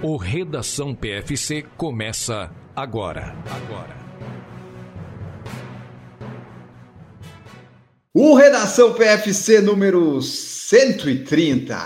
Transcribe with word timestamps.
O 0.00 0.16
Redação 0.16 0.94
PFC 0.94 1.64
começa 1.76 2.52
agora. 2.76 3.34
Agora. 3.50 3.96
O 8.14 8.36
Redação 8.36 8.94
PFC 8.94 9.60
número 9.60 10.22
130 10.22 11.76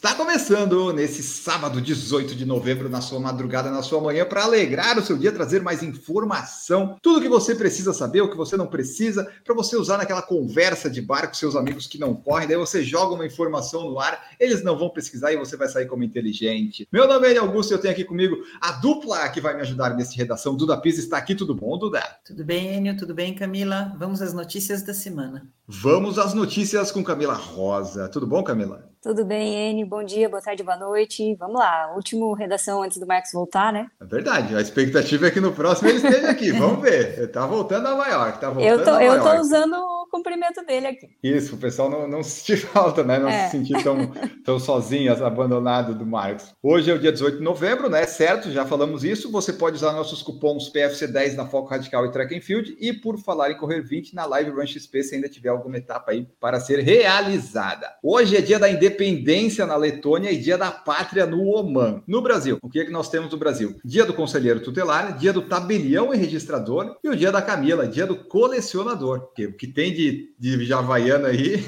está 0.00 0.14
começando 0.14 0.94
nesse 0.94 1.22
sábado 1.22 1.78
18 1.78 2.34
de 2.34 2.46
novembro, 2.46 2.88
na 2.88 3.02
sua 3.02 3.20
madrugada, 3.20 3.70
na 3.70 3.82
sua 3.82 4.00
manhã, 4.00 4.24
para 4.24 4.44
alegrar 4.44 4.98
o 4.98 5.02
seu 5.02 5.14
dia, 5.14 5.30
trazer 5.30 5.60
mais 5.60 5.82
informação, 5.82 6.96
tudo 7.02 7.18
o 7.18 7.20
que 7.20 7.28
você 7.28 7.54
precisa 7.54 7.92
saber, 7.92 8.22
o 8.22 8.30
que 8.30 8.36
você 8.36 8.56
não 8.56 8.66
precisa, 8.66 9.30
para 9.44 9.54
você 9.54 9.76
usar 9.76 9.98
naquela 9.98 10.22
conversa 10.22 10.88
de 10.88 11.02
bar 11.02 11.28
com 11.28 11.34
seus 11.34 11.54
amigos 11.54 11.86
que 11.86 11.98
não 11.98 12.14
correm. 12.14 12.48
Daí 12.48 12.56
você 12.56 12.82
joga 12.82 13.14
uma 13.14 13.26
informação 13.26 13.90
no 13.90 14.00
ar, 14.00 14.18
eles 14.40 14.64
não 14.64 14.78
vão 14.78 14.88
pesquisar 14.88 15.34
e 15.34 15.36
você 15.36 15.54
vai 15.54 15.68
sair 15.68 15.84
como 15.84 16.02
inteligente. 16.02 16.88
Meu 16.90 17.06
nome 17.06 17.30
é 17.30 17.36
Augusto 17.36 17.72
e 17.72 17.74
eu 17.74 17.78
tenho 17.78 17.92
aqui 17.92 18.04
comigo 18.04 18.38
a 18.58 18.72
dupla 18.72 19.28
que 19.28 19.38
vai 19.38 19.54
me 19.54 19.60
ajudar 19.60 19.94
nesse 19.94 20.16
redação. 20.16 20.56
Duda 20.56 20.80
Pisa 20.80 21.00
está 21.00 21.18
aqui, 21.18 21.34
tudo 21.34 21.54
bom, 21.54 21.76
Duda? 21.76 22.02
Tudo 22.24 22.42
bem, 22.42 22.74
Enio? 22.74 22.96
Tudo 22.96 23.12
bem, 23.12 23.34
Camila? 23.34 23.94
Vamos 23.98 24.22
às 24.22 24.32
notícias 24.32 24.82
da 24.82 24.94
semana. 24.94 25.46
Vamos 25.68 26.18
às 26.18 26.32
notícias 26.32 26.90
com 26.90 27.04
Camila 27.04 27.34
Rosa. 27.34 28.08
Tudo 28.08 28.26
bom, 28.26 28.42
Camila? 28.42 28.89
Tudo 29.02 29.24
bem, 29.24 29.70
Enio? 29.70 29.86
Bom 29.86 30.04
dia, 30.04 30.28
boa 30.28 30.42
tarde, 30.42 30.62
boa 30.62 30.76
noite. 30.76 31.34
Vamos 31.36 31.58
lá, 31.58 31.90
último 31.96 32.34
redação 32.34 32.82
antes 32.82 32.98
do 32.98 33.06
Marcos 33.06 33.32
voltar, 33.32 33.72
né? 33.72 33.90
É 33.98 34.04
verdade, 34.04 34.54
a 34.54 34.60
expectativa 34.60 35.26
é 35.26 35.30
que 35.30 35.40
no 35.40 35.52
próximo 35.52 35.88
ele 35.88 35.96
esteja 35.96 36.28
aqui. 36.30 36.52
Vamos 36.58 36.82
ver. 36.82 37.16
Ele 37.16 37.26
tá 37.28 37.46
voltando 37.46 37.86
a 37.88 37.90
Nova 37.92 38.06
York, 38.08 38.38
tá 38.38 38.50
voltando 38.50 38.68
eu 38.78 38.84
tô, 38.84 38.90
a 38.90 38.92
Nova 38.92 39.04
Eu 39.04 39.22
tô 39.22 39.28
York. 39.28 39.40
usando 39.40 39.99
cumprimento 40.10 40.64
dele 40.66 40.88
aqui. 40.88 41.08
Isso, 41.22 41.54
o 41.54 41.58
pessoal 41.58 41.88
não, 41.88 42.06
não 42.08 42.22
sentir 42.24 42.56
falta, 42.56 43.02
né? 43.04 43.18
Não 43.18 43.28
É. 43.28 43.46
se 43.46 43.52
sentir 43.52 43.82
tão, 43.82 44.10
tão 44.44 44.58
sozinhas, 44.58 45.22
abandonado 45.22 45.94
do 45.94 46.04
Marcos. 46.04 46.52
Hoje 46.62 46.90
é 46.90 46.94
o 46.94 46.98
dia 46.98 47.12
18 47.12 47.38
de 47.38 47.42
novembro, 47.44 47.88
né? 47.88 48.04
Certo, 48.06 48.50
já 48.50 48.64
falamos 48.66 49.04
isso. 49.04 49.30
Você 49.30 49.52
pode 49.52 49.76
usar 49.76 49.92
nossos 49.92 50.22
cupons 50.22 50.70
PFC10 50.72 51.34
na 51.34 51.46
Foco 51.46 51.68
Radical 51.68 52.04
e 52.06 52.12
Track 52.12 52.36
and 52.36 52.40
Field 52.40 52.76
e 52.80 52.92
por 52.92 53.18
falar 53.18 53.50
em 53.50 53.56
correr 53.56 53.80
20 53.82 54.14
na 54.14 54.26
Live 54.26 54.50
Run 54.50 54.66
XP, 54.66 55.02
se 55.02 55.14
ainda 55.14 55.28
tiver 55.28 55.48
alguma 55.50 55.76
etapa 55.78 56.10
aí 56.12 56.26
para 56.40 56.58
ser 56.60 56.80
realizada. 56.80 57.90
Hoje 58.02 58.36
é 58.36 58.40
dia 58.40 58.58
da 58.58 58.70
independência 58.70 59.64
na 59.66 59.76
Letônia 59.76 60.30
e 60.32 60.36
dia 60.38 60.58
da 60.58 60.70
pátria 60.70 61.26
no 61.26 61.42
Oman. 61.44 62.02
No 62.06 62.20
Brasil, 62.22 62.58
o 62.62 62.68
que 62.68 62.80
é 62.80 62.84
que 62.84 62.90
nós 62.90 63.08
temos 63.08 63.30
no 63.30 63.38
Brasil? 63.38 63.76
Dia 63.84 64.04
do 64.04 64.14
conselheiro 64.14 64.60
tutelar, 64.60 65.16
dia 65.16 65.32
do 65.32 65.42
tabelião 65.42 66.12
e 66.12 66.16
registrador 66.16 66.96
e 67.04 67.08
o 67.08 67.16
dia 67.16 67.30
da 67.30 67.42
Camila, 67.42 67.86
dia 67.86 68.06
do 68.06 68.16
colecionador. 68.16 69.32
Que- 69.34 69.46
O 69.46 69.52
que 69.56 69.66
tem 69.66 69.92
de, 69.92 69.99
de 70.38 70.64
Javaiana 70.64 71.28
aí 71.28 71.64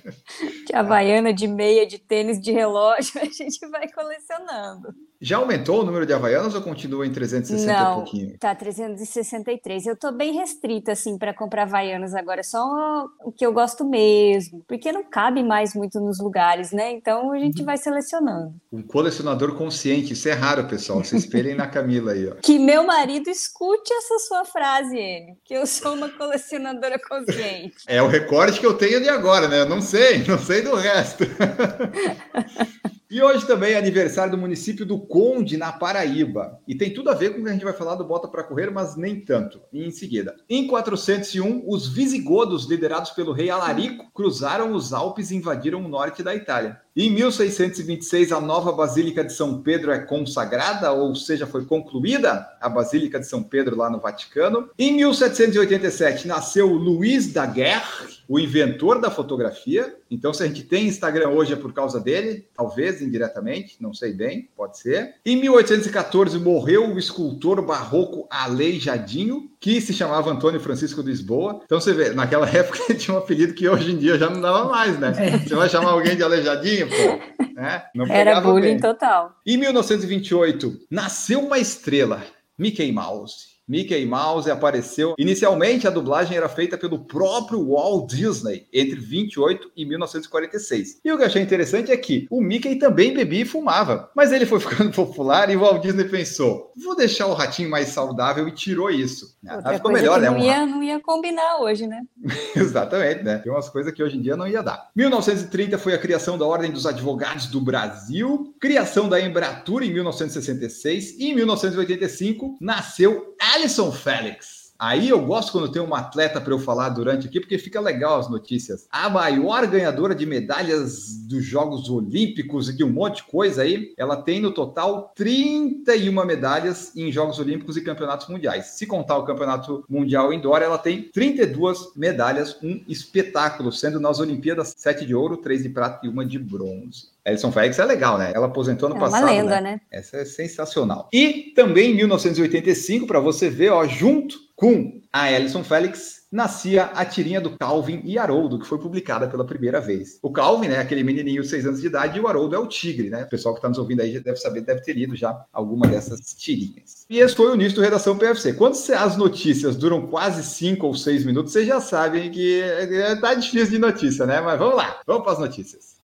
De 0.66 0.74
havaiana, 0.74 1.32
de 1.32 1.46
meia, 1.46 1.86
de 1.86 1.98
tênis, 1.98 2.40
de 2.40 2.52
relógio, 2.52 3.20
a 3.20 3.24
gente 3.26 3.66
vai 3.68 3.90
colecionando. 3.90 4.88
Já 5.24 5.38
aumentou 5.38 5.80
o 5.80 5.84
número 5.86 6.04
de 6.04 6.12
Havaianas 6.12 6.54
ou 6.54 6.60
continua 6.60 7.06
em 7.06 7.10
360 7.10 7.72
e 7.72 7.74
Não, 7.74 7.94
pouquinho? 7.94 8.38
tá 8.38 8.54
363. 8.54 9.86
Eu 9.86 9.96
tô 9.96 10.12
bem 10.12 10.34
restrita, 10.34 10.92
assim, 10.92 11.16
para 11.16 11.32
comprar 11.32 11.62
havaianas 11.62 12.14
agora, 12.14 12.42
só 12.42 13.06
o 13.24 13.32
que 13.32 13.46
eu 13.46 13.50
gosto 13.50 13.86
mesmo, 13.86 14.62
porque 14.68 14.92
não 14.92 15.02
cabe 15.02 15.42
mais 15.42 15.74
muito 15.74 15.98
nos 15.98 16.20
lugares, 16.20 16.72
né? 16.72 16.92
Então 16.92 17.32
a 17.32 17.38
gente 17.38 17.62
vai 17.62 17.78
selecionando. 17.78 18.54
Um 18.70 18.82
colecionador 18.82 19.54
consciente, 19.54 20.12
isso 20.12 20.28
é 20.28 20.32
raro, 20.32 20.68
pessoal. 20.68 21.02
Se 21.02 21.16
espelhem 21.16 21.54
na 21.54 21.68
Camila 21.68 22.12
aí, 22.12 22.28
ó. 22.28 22.34
Que 22.44 22.58
meu 22.58 22.84
marido 22.86 23.30
escute 23.30 23.94
essa 23.94 24.18
sua 24.18 24.44
frase, 24.44 24.98
ele, 24.98 25.38
que 25.42 25.54
eu 25.54 25.66
sou 25.66 25.94
uma 25.94 26.10
colecionadora 26.10 26.98
consciente. 26.98 27.76
É 27.86 28.02
o 28.02 28.08
recorde 28.08 28.60
que 28.60 28.66
eu 28.66 28.74
tenho 28.74 29.00
de 29.00 29.08
agora, 29.08 29.48
né? 29.48 29.62
Eu 29.62 29.68
não 29.70 29.80
sei, 29.80 30.22
não 30.28 30.38
sei 30.38 30.60
do 30.60 30.74
resto. 30.74 31.24
E 33.14 33.22
hoje 33.22 33.46
também 33.46 33.74
é 33.74 33.78
aniversário 33.78 34.32
do 34.32 34.36
município 34.36 34.84
do 34.84 34.98
Conde, 34.98 35.56
na 35.56 35.70
Paraíba. 35.70 36.58
E 36.66 36.74
tem 36.74 36.92
tudo 36.92 37.10
a 37.10 37.14
ver 37.14 37.30
com 37.30 37.38
o 37.38 37.44
que 37.44 37.48
a 37.48 37.52
gente 37.52 37.62
vai 37.62 37.72
falar 37.72 37.94
do 37.94 38.02
Bota 38.02 38.26
para 38.26 38.42
Correr, 38.42 38.72
mas 38.72 38.96
nem 38.96 39.20
tanto. 39.20 39.60
Em 39.72 39.88
seguida. 39.92 40.34
Em 40.50 40.66
401, 40.66 41.62
os 41.64 41.86
visigodos, 41.86 42.66
liderados 42.66 43.12
pelo 43.12 43.30
rei 43.30 43.50
Alarico, 43.50 44.10
cruzaram 44.12 44.74
os 44.74 44.92
Alpes 44.92 45.30
e 45.30 45.36
invadiram 45.36 45.84
o 45.84 45.88
norte 45.88 46.24
da 46.24 46.34
Itália. 46.34 46.80
Em 46.96 47.08
1626, 47.08 48.32
a 48.32 48.40
nova 48.40 48.72
Basílica 48.72 49.22
de 49.22 49.32
São 49.32 49.62
Pedro 49.62 49.92
é 49.92 50.00
consagrada, 50.00 50.90
ou 50.90 51.14
seja, 51.14 51.46
foi 51.46 51.64
concluída 51.64 52.48
a 52.60 52.68
Basílica 52.68 53.20
de 53.20 53.28
São 53.28 53.44
Pedro 53.44 53.76
lá 53.76 53.88
no 53.88 54.00
Vaticano. 54.00 54.70
Em 54.76 54.92
1787, 54.92 56.26
nasceu 56.26 56.66
Luiz 56.66 57.32
Daguerre, 57.32 58.13
o 58.28 58.38
inventor 58.38 59.00
da 59.00 59.10
fotografia. 59.10 59.96
Então, 60.10 60.32
se 60.32 60.42
a 60.42 60.46
gente 60.46 60.62
tem 60.62 60.86
Instagram 60.86 61.30
hoje 61.30 61.52
é 61.52 61.56
por 61.56 61.72
causa 61.72 62.00
dele, 62.00 62.46
talvez 62.54 63.02
indiretamente, 63.02 63.76
não 63.80 63.92
sei 63.92 64.12
bem, 64.12 64.48
pode 64.56 64.78
ser. 64.78 65.16
Em 65.24 65.36
1814, 65.36 66.38
morreu 66.38 66.94
o 66.94 66.98
escultor 66.98 67.60
barroco 67.62 68.26
Aleijadinho, 68.30 69.50
que 69.60 69.80
se 69.80 69.92
chamava 69.92 70.30
Antônio 70.30 70.60
Francisco 70.60 71.02
de 71.02 71.10
Lisboa. 71.10 71.60
Então, 71.64 71.80
você 71.80 71.92
vê, 71.92 72.10
naquela 72.10 72.48
época 72.54 72.80
ele 72.88 72.98
tinha 72.98 73.14
um 73.14 73.18
apelido 73.18 73.54
que 73.54 73.68
hoje 73.68 73.92
em 73.92 73.98
dia 73.98 74.18
já 74.18 74.30
não 74.30 74.40
dava 74.40 74.68
mais, 74.68 74.98
né? 74.98 75.12
Você 75.46 75.54
vai 75.54 75.68
chamar 75.68 75.90
alguém 75.90 76.16
de 76.16 76.22
Aleijadinho, 76.22 76.88
pô? 76.88 77.44
Né? 77.54 77.84
Era 78.10 78.40
bullying 78.40 78.62
bem. 78.62 78.80
total. 78.80 79.34
Em 79.46 79.56
1928, 79.56 80.86
nasceu 80.90 81.40
uma 81.40 81.58
estrela, 81.58 82.22
Mickey 82.58 82.90
Mouse. 82.92 83.53
Mickey 83.66 84.04
Mouse 84.04 84.50
apareceu. 84.50 85.14
Inicialmente, 85.18 85.86
a 85.86 85.90
dublagem 85.90 86.36
era 86.36 86.48
feita 86.48 86.76
pelo 86.76 87.04
próprio 87.04 87.70
Walt 87.70 88.10
Disney 88.10 88.66
entre 88.72 88.96
28 88.96 89.72
e 89.76 89.84
1946. 89.84 91.00
E 91.04 91.12
o 91.12 91.16
que 91.16 91.22
eu 91.22 91.26
achei 91.26 91.42
interessante 91.42 91.90
é 91.90 91.96
que 91.96 92.26
o 92.30 92.40
Mickey 92.40 92.76
também 92.76 93.14
bebia 93.14 93.42
e 93.42 93.46
fumava. 93.46 94.10
Mas 94.14 94.32
ele 94.32 94.46
foi 94.46 94.60
ficando 94.60 94.92
popular 94.94 95.50
e 95.50 95.56
o 95.56 95.60
Walt 95.60 95.82
Disney 95.82 96.04
pensou: 96.04 96.72
vou 96.76 96.94
deixar 96.94 97.26
o 97.26 97.34
ratinho 97.34 97.70
mais 97.70 97.88
saudável 97.88 98.46
e 98.46 98.52
tirou 98.52 98.90
isso. 98.90 99.36
Ah, 99.46 99.56
Outra 99.56 99.74
ficou 99.74 99.90
coisa 99.90 100.02
melhor, 100.02 100.20
né? 100.20 100.30
não 100.30 100.38
ia, 100.38 100.66
não 100.66 100.82
ia 100.82 101.00
combinar 101.00 101.58
hoje, 101.60 101.86
né? 101.86 102.02
Exatamente, 102.56 103.22
né? 103.22 103.38
Tem 103.38 103.52
umas 103.52 103.68
coisas 103.68 103.92
que 103.92 104.02
hoje 104.02 104.16
em 104.16 104.22
dia 104.22 104.36
não 104.36 104.48
ia 104.48 104.62
dar. 104.62 104.90
1930 104.94 105.78
foi 105.78 105.94
a 105.94 105.98
criação 105.98 106.38
da 106.38 106.46
Ordem 106.46 106.70
dos 106.70 106.86
Advogados 106.86 107.46
do 107.46 107.60
Brasil, 107.60 108.54
criação 108.60 109.08
da 109.08 109.20
Embratur 109.20 109.82
em 109.82 109.92
1966 109.92 111.18
e 111.18 111.30
em 111.30 111.34
1985 111.34 112.56
nasceu 112.60 113.34
Alison 113.40 113.92
Félix. 113.92 114.63
Aí 114.84 115.08
eu 115.08 115.24
gosto 115.24 115.50
quando 115.50 115.70
tem 115.72 115.80
uma 115.80 116.00
atleta 116.00 116.38
para 116.38 116.52
eu 116.52 116.58
falar 116.58 116.90
durante 116.90 117.26
aqui, 117.26 117.40
porque 117.40 117.56
fica 117.56 117.80
legal 117.80 118.18
as 118.18 118.28
notícias. 118.28 118.86
A 118.90 119.08
maior 119.08 119.66
ganhadora 119.66 120.14
de 120.14 120.26
medalhas 120.26 121.24
dos 121.26 121.42
Jogos 121.42 121.88
Olímpicos 121.88 122.68
e 122.68 122.76
de 122.76 122.84
um 122.84 122.90
monte 122.90 123.16
de 123.16 123.22
coisa 123.22 123.62
aí, 123.62 123.94
ela 123.96 124.14
tem 124.14 124.42
no 124.42 124.52
total 124.52 125.10
31 125.16 126.12
medalhas 126.26 126.94
em 126.94 127.10
Jogos 127.10 127.38
Olímpicos 127.38 127.78
e 127.78 127.80
Campeonatos 127.80 128.28
Mundiais. 128.28 128.66
Se 128.76 128.84
contar 128.86 129.16
o 129.16 129.24
Campeonato 129.24 129.86
Mundial 129.88 130.34
Indoor, 130.34 130.60
ela 130.60 130.76
tem 130.76 131.04
32 131.10 131.96
medalhas, 131.96 132.58
um 132.62 132.84
espetáculo, 132.86 133.72
sendo 133.72 133.98
nas 133.98 134.20
Olimpíadas 134.20 134.74
7 134.76 135.06
de 135.06 135.14
ouro, 135.14 135.38
3 135.38 135.62
de 135.62 135.70
prata 135.70 136.04
e 136.04 136.10
uma 136.10 136.26
de 136.26 136.38
bronze. 136.38 137.14
Alison 137.24 137.50
Félix 137.50 137.78
é 137.78 137.86
legal, 137.86 138.18
né? 138.18 138.32
Ela 138.34 138.48
aposentou 138.48 138.90
no 138.90 138.96
É 138.96 139.00
passado. 139.00 139.22
uma 139.22 139.30
lenda, 139.30 139.60
né? 139.62 139.72
né? 139.72 139.80
Essa 139.90 140.18
é 140.18 140.24
sensacional. 140.26 141.08
E 141.10 141.54
também 141.56 141.92
em 141.92 141.96
1985, 141.96 143.06
para 143.06 143.18
você 143.18 143.48
ver, 143.48 143.70
ó, 143.70 143.86
junto 143.86 144.43
com 144.56 145.00
a 145.12 145.22
Alison 145.24 145.62
Félix, 145.62 146.24
nascia 146.30 146.86
a 146.86 147.04
tirinha 147.04 147.40
do 147.40 147.56
Calvin 147.56 148.00
e 148.04 148.18
Haroldo, 148.18 148.58
que 148.58 148.66
foi 148.66 148.78
publicada 148.78 149.28
pela 149.28 149.46
primeira 149.46 149.80
vez. 149.80 150.18
O 150.20 150.32
Calvin, 150.32 150.68
né, 150.68 150.78
aquele 150.78 151.04
menininho 151.04 151.42
de 151.42 151.48
6 151.48 151.66
anos 151.66 151.80
de 151.80 151.86
idade, 151.86 152.18
e 152.18 152.20
o 152.20 152.26
Haroldo 152.26 152.56
é 152.56 152.58
o 152.58 152.66
tigre, 152.66 153.10
né? 153.10 153.22
O 153.22 153.28
pessoal 153.28 153.54
que 153.54 153.58
está 153.58 153.68
nos 153.68 153.78
ouvindo 153.78 154.00
aí 154.00 154.12
já 154.12 154.20
deve 154.20 154.36
saber, 154.36 154.62
deve 154.62 154.80
ter 154.80 154.94
lido 154.94 155.14
já 155.14 155.44
alguma 155.52 155.86
dessas 155.86 156.34
tirinhas. 156.34 157.06
E 157.08 157.18
esse 157.18 157.34
foi 157.34 157.50
o 157.50 157.54
início 157.54 157.76
do 157.76 157.82
Redação 157.82 158.18
PFC. 158.18 158.54
Quando 158.54 158.76
as 158.96 159.16
notícias 159.16 159.76
duram 159.76 160.06
quase 160.08 160.42
5 160.42 160.84
ou 160.86 160.94
6 160.94 161.24
minutos, 161.24 161.52
vocês 161.52 161.66
já 161.66 161.80
sabem 161.80 162.30
que 162.30 162.60
é, 162.60 163.14
tá 163.16 163.34
difícil 163.34 163.70
de 163.70 163.78
notícia, 163.78 164.26
né? 164.26 164.40
Mas 164.40 164.58
vamos 164.58 164.76
lá, 164.76 165.00
vamos 165.06 165.22
para 165.22 165.32
as 165.32 165.38
notícias. 165.38 165.94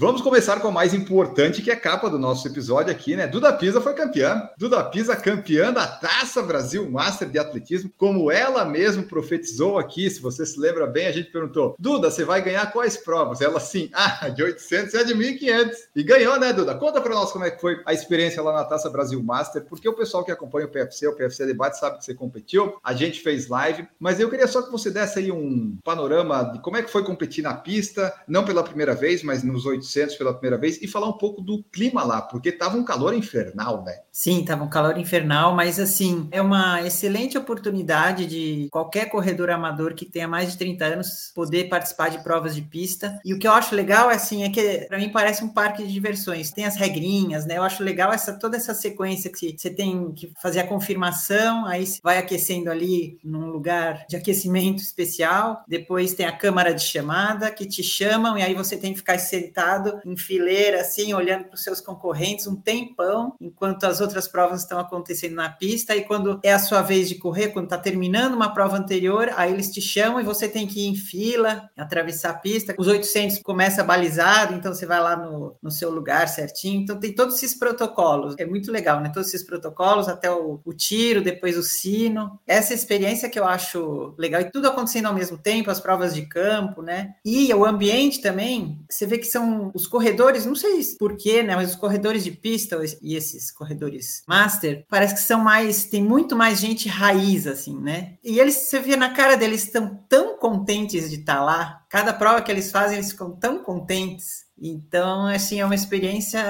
Vamos 0.00 0.20
começar 0.20 0.60
com 0.60 0.68
a 0.68 0.70
mais 0.70 0.94
importante, 0.94 1.60
que 1.60 1.72
é 1.72 1.74
a 1.74 1.76
capa 1.76 2.08
do 2.08 2.20
nosso 2.20 2.46
episódio 2.46 2.92
aqui, 2.92 3.16
né? 3.16 3.26
Duda 3.26 3.52
Pisa 3.52 3.80
foi 3.80 3.94
campeã. 3.94 4.48
Duda 4.56 4.84
Pisa 4.84 5.16
campeã 5.16 5.72
da 5.72 5.88
Taça 5.88 6.40
Brasil 6.40 6.88
Master 6.88 7.28
de 7.28 7.36
Atletismo, 7.36 7.90
como 7.98 8.30
ela 8.30 8.64
mesmo 8.64 9.02
profetizou 9.02 9.76
aqui. 9.76 10.08
Se 10.08 10.20
você 10.20 10.46
se 10.46 10.56
lembra 10.60 10.86
bem, 10.86 11.08
a 11.08 11.10
gente 11.10 11.32
perguntou: 11.32 11.74
Duda, 11.80 12.12
você 12.12 12.24
vai 12.24 12.40
ganhar 12.40 12.70
quais 12.70 12.96
provas? 12.96 13.40
Ela 13.40 13.58
sim, 13.58 13.90
ah, 13.92 14.28
de 14.28 14.40
800 14.40 14.94
e 14.94 14.98
a 14.98 15.02
de 15.02 15.16
1500. 15.16 15.76
E 15.96 16.04
ganhou, 16.04 16.38
né, 16.38 16.52
Duda? 16.52 16.76
Conta 16.76 17.00
para 17.00 17.16
nós 17.16 17.32
como 17.32 17.44
é 17.44 17.50
que 17.50 17.60
foi 17.60 17.82
a 17.84 17.92
experiência 17.92 18.40
lá 18.40 18.52
na 18.52 18.64
Taça 18.66 18.88
Brasil 18.88 19.20
Master, 19.20 19.64
porque 19.64 19.88
o 19.88 19.94
pessoal 19.94 20.24
que 20.24 20.30
acompanha 20.30 20.66
o 20.66 20.70
PFC, 20.70 21.08
o 21.08 21.16
PFC 21.16 21.44
Debate, 21.44 21.76
sabe 21.76 21.98
que 21.98 22.04
você 22.04 22.14
competiu. 22.14 22.78
A 22.84 22.94
gente 22.94 23.20
fez 23.20 23.48
live, 23.48 23.88
mas 23.98 24.20
eu 24.20 24.30
queria 24.30 24.46
só 24.46 24.62
que 24.62 24.70
você 24.70 24.92
desse 24.92 25.18
aí 25.18 25.32
um 25.32 25.76
panorama 25.82 26.44
de 26.52 26.60
como 26.60 26.76
é 26.76 26.84
que 26.84 26.90
foi 26.92 27.02
competir 27.02 27.42
na 27.42 27.54
pista, 27.54 28.14
não 28.28 28.44
pela 28.44 28.62
primeira 28.62 28.94
vez, 28.94 29.24
mas 29.24 29.42
nos 29.42 29.66
800 29.66 29.87
800 29.88 30.16
pela 30.16 30.32
primeira 30.32 30.58
vez 30.58 30.80
e 30.82 30.86
falar 30.86 31.08
um 31.08 31.16
pouco 31.16 31.40
do 31.40 31.62
clima 31.64 32.04
lá, 32.04 32.20
porque 32.20 32.52
tava 32.52 32.76
um 32.76 32.84
calor 32.84 33.14
infernal, 33.14 33.82
né? 33.82 33.94
Sim, 34.12 34.44
tava 34.44 34.64
um 34.64 34.68
calor 34.68 34.98
infernal, 34.98 35.54
mas 35.54 35.80
assim, 35.80 36.28
é 36.30 36.40
uma 36.40 36.82
excelente 36.82 37.38
oportunidade 37.38 38.26
de 38.26 38.68
qualquer 38.70 39.06
corredor 39.06 39.50
amador 39.50 39.94
que 39.94 40.04
tenha 40.04 40.28
mais 40.28 40.52
de 40.52 40.58
30 40.58 40.84
anos 40.84 41.32
poder 41.34 41.68
participar 41.68 42.10
de 42.10 42.22
provas 42.22 42.54
de 42.54 42.62
pista. 42.62 43.18
E 43.24 43.32
o 43.32 43.38
que 43.38 43.46
eu 43.46 43.52
acho 43.52 43.74
legal, 43.74 44.08
assim, 44.08 44.44
é 44.44 44.50
que 44.50 44.86
para 44.88 44.98
mim 44.98 45.10
parece 45.10 45.44
um 45.44 45.48
parque 45.48 45.86
de 45.86 45.92
diversões. 45.92 46.50
Tem 46.50 46.64
as 46.64 46.76
regrinhas, 46.76 47.46
né? 47.46 47.58
Eu 47.58 47.62
acho 47.62 47.82
legal 47.82 48.12
essa 48.12 48.32
toda 48.32 48.56
essa 48.56 48.74
sequência 48.74 49.30
que 49.30 49.54
você 49.56 49.70
tem 49.70 50.12
que 50.12 50.32
fazer 50.40 50.60
a 50.60 50.66
confirmação, 50.66 51.64
aí 51.66 51.84
vai 52.02 52.18
aquecendo 52.18 52.70
ali 52.70 53.18
num 53.22 53.46
lugar 53.50 54.04
de 54.08 54.16
aquecimento 54.16 54.82
especial, 54.82 55.62
depois 55.66 56.14
tem 56.14 56.26
a 56.26 56.36
câmara 56.36 56.74
de 56.74 56.82
chamada 56.82 57.50
que 57.50 57.66
te 57.66 57.82
chamam 57.82 58.36
e 58.36 58.42
aí 58.42 58.54
você 58.54 58.76
tem 58.76 58.92
que 58.92 58.98
ficar 58.98 59.18
sentado 59.18 59.77
em 60.04 60.16
fileira 60.16 60.80
assim, 60.80 61.12
olhando 61.14 61.44
para 61.44 61.54
os 61.54 61.62
seus 61.62 61.80
concorrentes 61.80 62.46
um 62.46 62.56
tempão, 62.56 63.34
enquanto 63.40 63.84
as 63.84 64.00
outras 64.00 64.28
provas 64.28 64.62
estão 64.62 64.78
acontecendo 64.78 65.34
na 65.34 65.48
pista 65.48 65.94
e 65.94 66.04
quando 66.04 66.40
é 66.42 66.52
a 66.52 66.58
sua 66.58 66.82
vez 66.82 67.08
de 67.08 67.16
correr, 67.16 67.48
quando 67.48 67.64
está 67.64 67.78
terminando 67.78 68.34
uma 68.34 68.52
prova 68.52 68.76
anterior, 68.76 69.30
aí 69.36 69.52
eles 69.52 69.70
te 69.70 69.80
chamam 69.80 70.20
e 70.20 70.24
você 70.24 70.48
tem 70.48 70.66
que 70.66 70.80
ir 70.80 70.88
em 70.88 70.94
fila, 70.94 71.68
atravessar 71.76 72.30
a 72.30 72.34
pista. 72.34 72.74
Os 72.78 72.86
800 72.86 73.38
começa 73.42 73.82
balizado, 73.84 74.54
então 74.54 74.72
você 74.72 74.86
vai 74.86 75.00
lá 75.00 75.16
no, 75.16 75.56
no 75.62 75.70
seu 75.70 75.90
lugar 75.90 76.28
certinho. 76.28 76.82
Então 76.82 76.98
tem 76.98 77.14
todos 77.14 77.36
esses 77.36 77.58
protocolos. 77.58 78.34
É 78.38 78.46
muito 78.46 78.70
legal, 78.70 79.00
né? 79.00 79.10
Todos 79.12 79.28
esses 79.28 79.46
protocolos, 79.46 80.08
até 80.08 80.30
o, 80.30 80.60
o 80.64 80.72
tiro, 80.72 81.22
depois 81.22 81.56
o 81.56 81.62
sino. 81.62 82.38
Essa 82.46 82.74
experiência 82.74 83.28
que 83.28 83.38
eu 83.38 83.44
acho 83.44 84.14
legal. 84.18 84.40
E 84.40 84.50
tudo 84.50 84.68
acontecendo 84.68 85.06
ao 85.06 85.14
mesmo 85.14 85.38
tempo, 85.38 85.70
as 85.70 85.80
provas 85.80 86.14
de 86.14 86.22
campo, 86.22 86.82
né? 86.82 87.14
E 87.24 87.52
o 87.52 87.64
ambiente 87.64 88.20
também, 88.20 88.84
você 88.88 89.06
vê 89.06 89.18
que 89.18 89.26
são 89.26 89.57
os 89.74 89.86
corredores, 89.86 90.46
não 90.46 90.54
sei 90.54 90.78
porquê, 90.98 91.42
né? 91.42 91.56
Mas 91.56 91.70
os 91.70 91.76
corredores 91.76 92.24
de 92.24 92.30
pista 92.30 92.78
e 93.02 93.14
esses 93.14 93.50
corredores 93.50 94.22
master, 94.26 94.84
parece 94.88 95.14
que 95.14 95.20
são 95.20 95.40
mais, 95.40 95.84
tem 95.84 96.02
muito 96.02 96.36
mais 96.36 96.60
gente 96.60 96.88
raiz, 96.88 97.46
assim, 97.46 97.78
né? 97.78 98.14
E 98.22 98.38
eles, 98.38 98.54
você 98.54 98.78
vê 98.80 98.96
na 98.96 99.10
cara 99.10 99.36
deles, 99.36 99.64
estão 99.64 99.98
tão 100.08 100.38
contentes 100.38 101.10
de 101.10 101.16
estar 101.16 101.42
lá. 101.42 101.82
Cada 101.88 102.12
prova 102.12 102.42
que 102.42 102.50
eles 102.50 102.70
fazem, 102.70 102.98
eles 102.98 103.12
ficam 103.12 103.30
tão 103.32 103.62
contentes. 103.62 104.46
Então, 104.60 105.26
assim, 105.26 105.60
é 105.60 105.64
uma 105.64 105.74
experiência, 105.74 106.40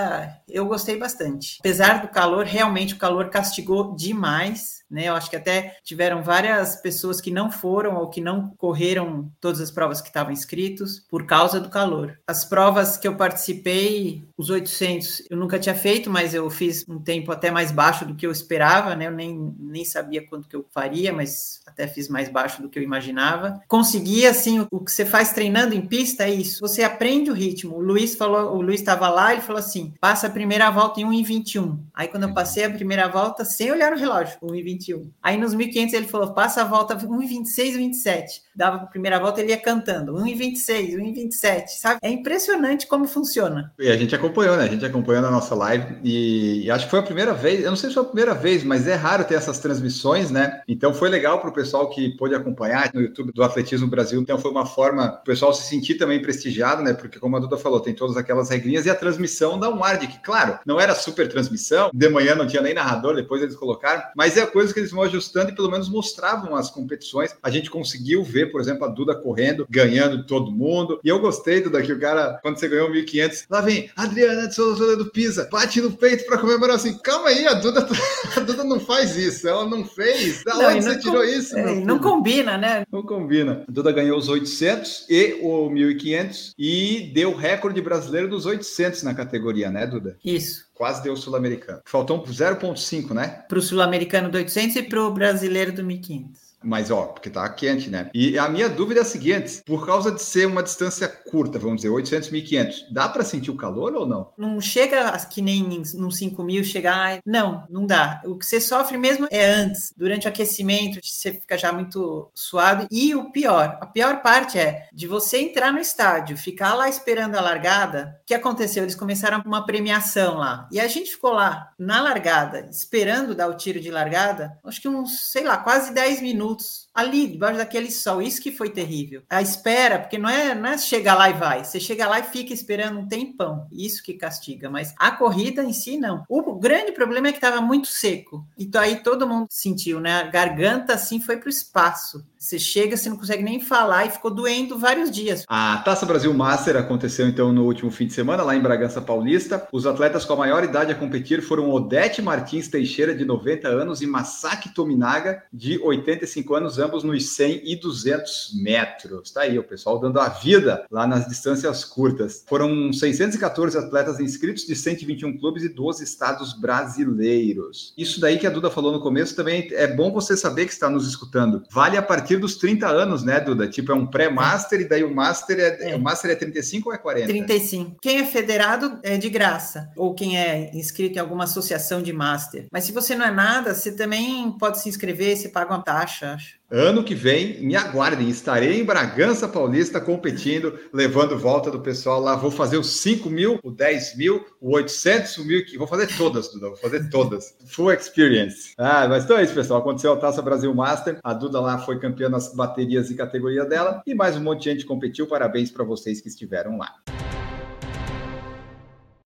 eu 0.48 0.66
gostei 0.66 0.96
bastante. 0.96 1.58
Apesar 1.60 2.02
do 2.02 2.08
calor, 2.08 2.44
realmente 2.44 2.94
o 2.94 2.98
calor 2.98 3.28
castigou 3.30 3.94
demais, 3.94 4.78
né? 4.90 5.08
Eu 5.08 5.14
acho 5.14 5.28
que 5.28 5.36
até 5.36 5.76
tiveram 5.82 6.22
várias 6.22 6.76
pessoas 6.76 7.20
que 7.20 7.30
não 7.30 7.50
foram 7.50 7.96
ou 7.96 8.08
que 8.08 8.20
não 8.20 8.50
correram 8.56 9.30
todas 9.40 9.60
as 9.60 9.70
provas 9.70 10.00
que 10.00 10.08
estavam 10.08 10.32
inscritos 10.32 11.04
por 11.10 11.26
causa 11.26 11.60
do 11.60 11.68
calor. 11.68 12.18
As 12.26 12.44
provas 12.44 12.96
que 12.96 13.06
eu 13.06 13.14
participei, 13.14 14.24
os 14.36 14.50
800, 14.50 15.24
eu 15.30 15.36
nunca 15.36 15.58
tinha 15.58 15.74
feito, 15.74 16.10
mas 16.10 16.32
eu 16.34 16.48
fiz 16.48 16.84
um 16.88 16.98
tempo 16.98 17.30
até 17.30 17.50
mais 17.50 17.70
baixo 17.70 18.04
do 18.04 18.14
que 18.14 18.26
eu 18.26 18.32
esperava, 18.32 18.96
né? 18.96 19.06
Eu 19.06 19.12
nem, 19.12 19.54
nem 19.58 19.84
sabia 19.84 20.26
quanto 20.26 20.48
que 20.48 20.56
eu 20.56 20.64
faria, 20.70 21.12
mas 21.12 21.60
até 21.66 21.86
fiz 21.86 22.08
mais 22.08 22.28
baixo 22.28 22.62
do 22.62 22.68
que 22.68 22.78
eu 22.78 22.82
imaginava. 22.82 23.60
Consegui, 23.68 24.26
assim, 24.26 24.66
o 24.70 24.80
que 24.80 24.90
você 24.90 25.04
faz 25.04 25.32
treinando 25.32 25.74
em 25.74 25.86
pista 25.86 26.24
é 26.24 26.30
isso. 26.30 26.60
Você 26.60 26.82
aprende 26.82 27.30
o 27.30 27.34
ritmo. 27.34 27.76
O 27.76 27.80
Luiz 27.80 28.14
falou, 28.14 28.56
o 28.56 28.62
Luiz 28.62 28.80
estava 28.80 29.08
lá, 29.08 29.32
ele 29.32 29.42
falou 29.42 29.60
assim: 29.60 29.92
passa 30.00 30.30
primeira 30.38 30.70
volta 30.70 31.00
em 31.00 31.04
1,21. 31.04 31.80
Aí 31.92 32.06
quando 32.06 32.22
eu 32.22 32.32
passei 32.32 32.64
a 32.64 32.70
primeira 32.70 33.08
volta, 33.08 33.44
sem 33.44 33.72
olhar 33.72 33.90
no 33.90 33.98
relógio, 33.98 34.38
1,21. 34.40 35.08
Aí 35.20 35.36
nos 35.36 35.52
1.500 35.52 35.92
ele 35.94 36.06
falou: 36.06 36.32
passa 36.32 36.62
a 36.62 36.64
volta 36.64 36.94
1,26, 36.96 37.76
1,27 37.76 38.48
dava 38.58 38.78
para 38.78 38.86
a 38.86 38.90
primeira 38.90 39.20
volta, 39.20 39.40
ele 39.40 39.50
ia 39.50 39.56
cantando 39.56 40.14
1,26, 40.14 40.96
1,27, 40.96 41.68
sabe? 41.78 42.00
É 42.02 42.10
impressionante 42.10 42.88
como 42.88 43.06
funciona. 43.06 43.72
E 43.78 43.88
a 43.88 43.96
gente 43.96 44.16
acompanhou, 44.16 44.56
né? 44.56 44.64
A 44.64 44.68
gente 44.68 44.84
acompanhou 44.84 45.22
na 45.22 45.30
nossa 45.30 45.54
live 45.54 45.96
e, 46.02 46.64
e, 46.64 46.70
acho 46.70 46.86
que 46.86 46.90
foi 46.90 46.98
a 46.98 47.04
primeira 47.04 47.32
vez, 47.32 47.62
eu 47.62 47.70
não 47.70 47.76
sei 47.76 47.88
se 47.88 47.94
foi 47.94 48.02
a 48.02 48.06
primeira 48.06 48.34
vez, 48.34 48.64
mas 48.64 48.88
é 48.88 48.94
raro 48.94 49.24
ter 49.24 49.34
essas 49.34 49.60
transmissões, 49.60 50.32
né? 50.32 50.60
Então 50.66 50.92
foi 50.92 51.08
legal 51.08 51.40
para 51.40 51.50
o 51.50 51.52
pessoal 51.52 51.88
que 51.88 52.16
pôde 52.16 52.34
acompanhar 52.34 52.90
no 52.92 53.00
YouTube 53.00 53.30
do 53.32 53.44
Atletismo 53.44 53.86
Brasil. 53.86 54.20
Então 54.20 54.36
foi 54.36 54.50
uma 54.50 54.66
forma 54.66 55.20
o 55.22 55.24
pessoal 55.24 55.54
se 55.54 55.68
sentir 55.68 55.94
também 55.94 56.20
prestigiado, 56.20 56.82
né? 56.82 56.92
Porque 56.92 57.20
como 57.20 57.36
a 57.36 57.40
Duda 57.40 57.56
falou, 57.56 57.78
tem 57.78 57.94
todas 57.94 58.16
aquelas 58.16 58.50
regrinhas 58.50 58.86
e 58.86 58.90
a 58.90 58.94
transmissão 58.94 59.56
dá 59.56 59.70
um 59.70 59.84
ar 59.84 59.98
de 59.98 60.08
que, 60.08 60.18
claro, 60.28 60.58
não 60.66 60.78
era 60.78 60.94
super 60.94 61.26
transmissão, 61.26 61.90
de 61.94 62.08
manhã 62.10 62.34
não 62.34 62.46
tinha 62.46 62.60
nem 62.60 62.74
narrador, 62.74 63.14
depois 63.14 63.40
eles 63.40 63.56
colocaram, 63.56 64.02
mas 64.14 64.36
é 64.36 64.42
a 64.42 64.46
coisa 64.46 64.74
que 64.74 64.80
eles 64.80 64.90
vão 64.90 65.02
ajustando 65.04 65.50
e 65.50 65.54
pelo 65.54 65.70
menos 65.70 65.88
mostravam 65.88 66.54
as 66.54 66.70
competições. 66.70 67.34
A 67.42 67.48
gente 67.48 67.70
conseguiu 67.70 68.22
ver 68.22 68.48
por 68.48 68.60
exemplo, 68.60 68.84
a 68.84 68.88
Duda 68.88 69.14
correndo, 69.14 69.66
ganhando 69.70 70.24
todo 70.24 70.50
mundo. 70.50 71.00
E 71.04 71.08
eu 71.08 71.20
gostei, 71.20 71.60
Duda, 71.60 71.80
que 71.80 71.92
o 71.92 72.00
cara, 72.00 72.38
quando 72.42 72.58
você 72.58 72.68
ganhou 72.68 72.90
1.500, 72.90 73.44
lá 73.48 73.60
vem 73.60 73.90
Adriana 73.96 74.48
de 74.48 74.54
Souza 74.54 74.96
do 74.96 75.10
Pisa, 75.10 75.48
bate 75.50 75.80
no 75.80 75.92
peito 75.92 76.26
para 76.26 76.38
comemorar 76.38 76.76
assim. 76.76 76.98
Calma 76.98 77.28
aí, 77.28 77.46
a 77.46 77.54
Duda, 77.54 77.86
a 78.36 78.40
Duda 78.40 78.64
não 78.64 78.80
faz 78.80 79.16
isso, 79.16 79.48
ela 79.48 79.66
não 79.66 79.84
fez. 79.84 80.42
Da 80.44 80.54
não, 80.54 80.70
onde 80.70 80.84
você 80.84 80.98
tirou 80.98 81.24
isso? 81.24 81.56
É, 81.56 81.74
não 81.84 81.98
combina, 81.98 82.58
né? 82.58 82.84
Não 82.90 83.02
combina. 83.02 83.64
A 83.68 83.70
Duda 83.70 83.92
ganhou 83.92 84.18
os 84.18 84.28
800 84.28 85.06
e 85.08 85.38
o 85.42 85.70
1.500 85.70 86.54
e 86.58 87.10
deu 87.14 87.34
recorde 87.34 87.80
brasileiro 87.80 88.28
dos 88.28 88.46
800 88.46 89.02
na 89.02 89.14
categoria, 89.14 89.70
né, 89.70 89.86
Duda? 89.86 90.17
Isso 90.24 90.66
quase 90.74 91.02
deu 91.02 91.12
o 91.12 91.16
sul-americano. 91.16 91.80
Faltou 91.84 92.22
0,5, 92.22 93.12
né? 93.12 93.44
Para 93.48 93.58
o 93.58 93.62
sul-americano 93.62 94.30
do 94.30 94.38
800 94.38 94.76
e 94.76 94.82
para 94.84 95.02
o 95.02 95.12
brasileiro 95.12 95.72
do 95.72 95.82
1500. 95.82 96.47
Mas, 96.62 96.90
ó, 96.90 97.06
porque 97.06 97.30
tá 97.30 97.48
quente, 97.48 97.88
né? 97.88 98.10
E 98.12 98.38
a 98.38 98.48
minha 98.48 98.68
dúvida 98.68 99.00
é 99.00 99.02
a 99.02 99.06
seguinte: 99.06 99.62
por 99.64 99.86
causa 99.86 100.10
de 100.10 100.20
ser 100.20 100.46
uma 100.46 100.62
distância 100.62 101.08
curta, 101.08 101.58
vamos 101.58 101.76
dizer, 101.76 101.90
800, 101.90 102.30
1500, 102.30 102.86
dá 102.90 103.08
para 103.08 103.24
sentir 103.24 103.50
o 103.50 103.56
calor 103.56 103.94
ou 103.94 104.06
não? 104.06 104.32
Não 104.36 104.60
chega 104.60 105.16
que 105.30 105.40
nem 105.40 105.82
no 105.94 106.10
5000 106.10 106.64
chegar. 106.64 107.20
Não, 107.24 107.64
não 107.70 107.86
dá. 107.86 108.20
O 108.24 108.36
que 108.36 108.44
você 108.44 108.60
sofre 108.60 108.98
mesmo 108.98 109.28
é 109.30 109.44
antes, 109.44 109.92
durante 109.96 110.26
o 110.26 110.28
aquecimento, 110.28 110.98
você 111.02 111.32
fica 111.32 111.56
já 111.56 111.72
muito 111.72 112.30
suado. 112.34 112.86
E 112.90 113.14
o 113.14 113.30
pior, 113.30 113.78
a 113.80 113.86
pior 113.86 114.20
parte 114.22 114.58
é 114.58 114.88
de 114.92 115.06
você 115.06 115.38
entrar 115.38 115.72
no 115.72 115.78
estádio, 115.78 116.36
ficar 116.36 116.74
lá 116.74 116.88
esperando 116.88 117.36
a 117.36 117.40
largada. 117.40 118.18
O 118.22 118.26
que 118.26 118.34
aconteceu? 118.34 118.82
Eles 118.82 118.94
começaram 118.94 119.42
uma 119.44 119.64
premiação 119.64 120.38
lá. 120.38 120.68
E 120.72 120.80
a 120.80 120.88
gente 120.88 121.10
ficou 121.10 121.32
lá 121.32 121.70
na 121.78 122.00
largada, 122.00 122.68
esperando 122.70 123.34
dar 123.34 123.48
o 123.48 123.56
tiro 123.56 123.80
de 123.80 123.90
largada, 123.90 124.58
acho 124.64 124.80
que 124.80 124.88
uns, 124.88 125.30
sei 125.30 125.44
lá, 125.44 125.56
quase 125.56 125.92
10 125.92 126.20
minutos 126.22 126.47
minutos 126.48 126.87
ali, 126.98 127.28
debaixo 127.28 127.58
daquele 127.58 127.90
sol. 127.90 128.20
Isso 128.20 128.42
que 128.42 128.50
foi 128.50 128.70
terrível. 128.70 129.22
A 129.30 129.40
espera, 129.40 130.00
porque 130.00 130.18
não 130.18 130.28
é, 130.28 130.54
não 130.54 130.70
é 130.70 130.78
chegar 130.78 131.14
lá 131.14 131.30
e 131.30 131.34
vai. 131.34 131.64
Você 131.64 131.78
chega 131.78 132.08
lá 132.08 132.18
e 132.18 132.24
fica 132.24 132.52
esperando 132.52 132.98
um 132.98 133.06
tempão. 133.06 133.66
Isso 133.70 134.02
que 134.02 134.14
castiga. 134.14 134.68
Mas 134.68 134.92
a 134.98 135.12
corrida 135.12 135.62
em 135.62 135.72
si, 135.72 135.96
não. 135.96 136.24
O 136.28 136.58
grande 136.58 136.90
problema 136.92 137.28
é 137.28 137.32
que 137.32 137.38
estava 137.38 137.60
muito 137.60 137.86
seco. 137.86 138.44
Então 138.58 138.80
aí 138.80 138.96
todo 138.96 139.28
mundo 139.28 139.46
sentiu, 139.50 140.00
né? 140.00 140.20
A 140.20 140.24
garganta, 140.24 140.94
assim, 140.94 141.20
foi 141.20 141.36
para 141.36 141.46
o 141.46 141.50
espaço. 141.50 142.24
Você 142.38 142.58
chega, 142.58 142.96
você 142.96 143.08
não 143.08 143.16
consegue 143.16 143.42
nem 143.42 143.60
falar 143.60 144.06
e 144.06 144.10
ficou 144.10 144.30
doendo 144.30 144.78
vários 144.78 145.10
dias. 145.10 145.44
A 145.48 145.78
Taça 145.78 146.06
Brasil 146.06 146.32
Master 146.32 146.76
aconteceu 146.76 147.26
então 147.26 147.52
no 147.52 147.64
último 147.64 147.90
fim 147.90 148.06
de 148.06 148.12
semana, 148.12 148.44
lá 148.44 148.54
em 148.54 148.60
Bragança 148.60 149.00
Paulista. 149.00 149.66
Os 149.72 149.86
atletas 149.86 150.24
com 150.24 150.34
a 150.34 150.36
maior 150.36 150.62
idade 150.62 150.92
a 150.92 150.94
competir 150.94 151.42
foram 151.42 151.68
Odete 151.70 152.22
Martins 152.22 152.68
Teixeira, 152.68 153.14
de 153.14 153.24
90 153.24 153.66
anos, 153.68 154.02
e 154.02 154.06
Masaki 154.06 154.68
Tominaga, 154.68 155.42
de 155.52 155.80
85 155.82 156.54
anos, 156.54 156.78
nos 156.88 157.30
100 157.30 157.62
e 157.64 157.76
200 157.76 158.52
metros. 158.60 159.30
Tá 159.30 159.42
aí, 159.42 159.58
o 159.58 159.64
pessoal 159.64 159.98
dando 159.98 160.20
a 160.20 160.28
vida 160.28 160.84
lá 160.90 161.06
nas 161.06 161.26
distâncias 161.26 161.84
curtas. 161.84 162.44
Foram 162.48 162.92
614 162.92 163.76
atletas 163.76 164.20
inscritos 164.20 164.64
de 164.64 164.74
121 164.74 165.38
clubes 165.38 165.62
e 165.62 165.68
12 165.68 166.02
estados 166.02 166.52
brasileiros. 166.52 167.92
Isso 167.96 168.20
daí 168.20 168.38
que 168.38 168.46
a 168.46 168.50
Duda 168.50 168.70
falou 168.70 168.92
no 168.92 169.00
começo 169.00 169.34
também 169.34 169.68
é 169.72 169.86
bom 169.86 170.12
você 170.12 170.36
saber 170.36 170.66
que 170.66 170.72
está 170.72 170.88
nos 170.88 171.08
escutando. 171.08 171.62
Vale 171.70 171.96
a 171.96 172.02
partir 172.02 172.36
dos 172.36 172.56
30 172.56 172.86
anos, 172.86 173.22
né, 173.22 173.40
Duda? 173.40 173.68
Tipo, 173.68 173.92
é 173.92 173.94
um 173.94 174.06
pré-master 174.06 174.80
e 174.80 174.88
daí 174.88 175.04
o 175.04 175.14
master 175.14 175.58
é, 175.58 175.92
é. 175.92 175.96
o 175.96 176.00
master 176.00 176.30
é 176.30 176.34
35 176.34 176.88
ou 176.88 176.94
é 176.94 176.98
40? 176.98 177.28
35. 177.28 177.96
Quem 178.00 178.18
é 178.18 178.24
federado 178.24 178.98
é 179.02 179.16
de 179.16 179.28
graça, 179.28 179.90
ou 179.96 180.14
quem 180.14 180.38
é 180.38 180.70
inscrito 180.74 181.16
em 181.16 181.20
alguma 181.20 181.44
associação 181.44 182.02
de 182.02 182.12
master. 182.12 182.66
Mas 182.72 182.84
se 182.84 182.92
você 182.92 183.14
não 183.14 183.26
é 183.26 183.30
nada, 183.30 183.74
você 183.74 183.92
também 183.92 184.50
pode 184.58 184.80
se 184.80 184.88
inscrever, 184.88 185.36
você 185.36 185.48
paga 185.48 185.74
uma 185.74 185.82
taxa, 185.82 186.32
acho. 186.32 186.57
Ano 186.70 187.02
que 187.02 187.14
vem, 187.14 187.62
me 187.62 187.74
aguardem, 187.74 188.28
estarei 188.28 188.78
em 188.78 188.84
Bragança 188.84 189.48
Paulista 189.48 189.98
competindo, 189.98 190.78
levando 190.92 191.38
volta 191.38 191.70
do 191.70 191.80
pessoal 191.80 192.20
lá. 192.20 192.36
Vou 192.36 192.50
fazer 192.50 192.76
os 192.76 192.88
5 193.00 193.30
mil, 193.30 193.58
o 193.62 193.70
10 193.70 194.18
mil, 194.18 194.44
o 194.60 194.74
800, 194.74 195.38
o 195.38 195.46
mil, 195.46 195.64
vou 195.78 195.86
fazer 195.86 196.14
todas, 196.14 196.52
Duda, 196.52 196.68
vou 196.68 196.76
fazer 196.76 197.08
todas. 197.08 197.56
Full 197.68 197.90
experience. 197.92 198.74
Ah, 198.76 199.08
mas 199.08 199.24
então 199.24 199.38
é 199.38 199.44
isso, 199.44 199.54
pessoal. 199.54 199.80
Aconteceu 199.80 200.12
a 200.12 200.16
Taça 200.18 200.42
Brasil 200.42 200.74
Master, 200.74 201.18
a 201.24 201.32
Duda 201.32 201.58
lá 201.58 201.78
foi 201.78 201.98
campeã 201.98 202.28
nas 202.28 202.54
baterias 202.54 203.10
e 203.10 203.14
categoria 203.14 203.64
dela, 203.64 204.02
e 204.06 204.14
mais 204.14 204.36
um 204.36 204.42
monte 204.42 204.64
de 204.64 204.70
gente 204.72 204.84
competiu. 204.84 205.26
Parabéns 205.26 205.70
para 205.70 205.84
vocês 205.84 206.20
que 206.20 206.28
estiveram 206.28 206.76
lá. 206.76 206.96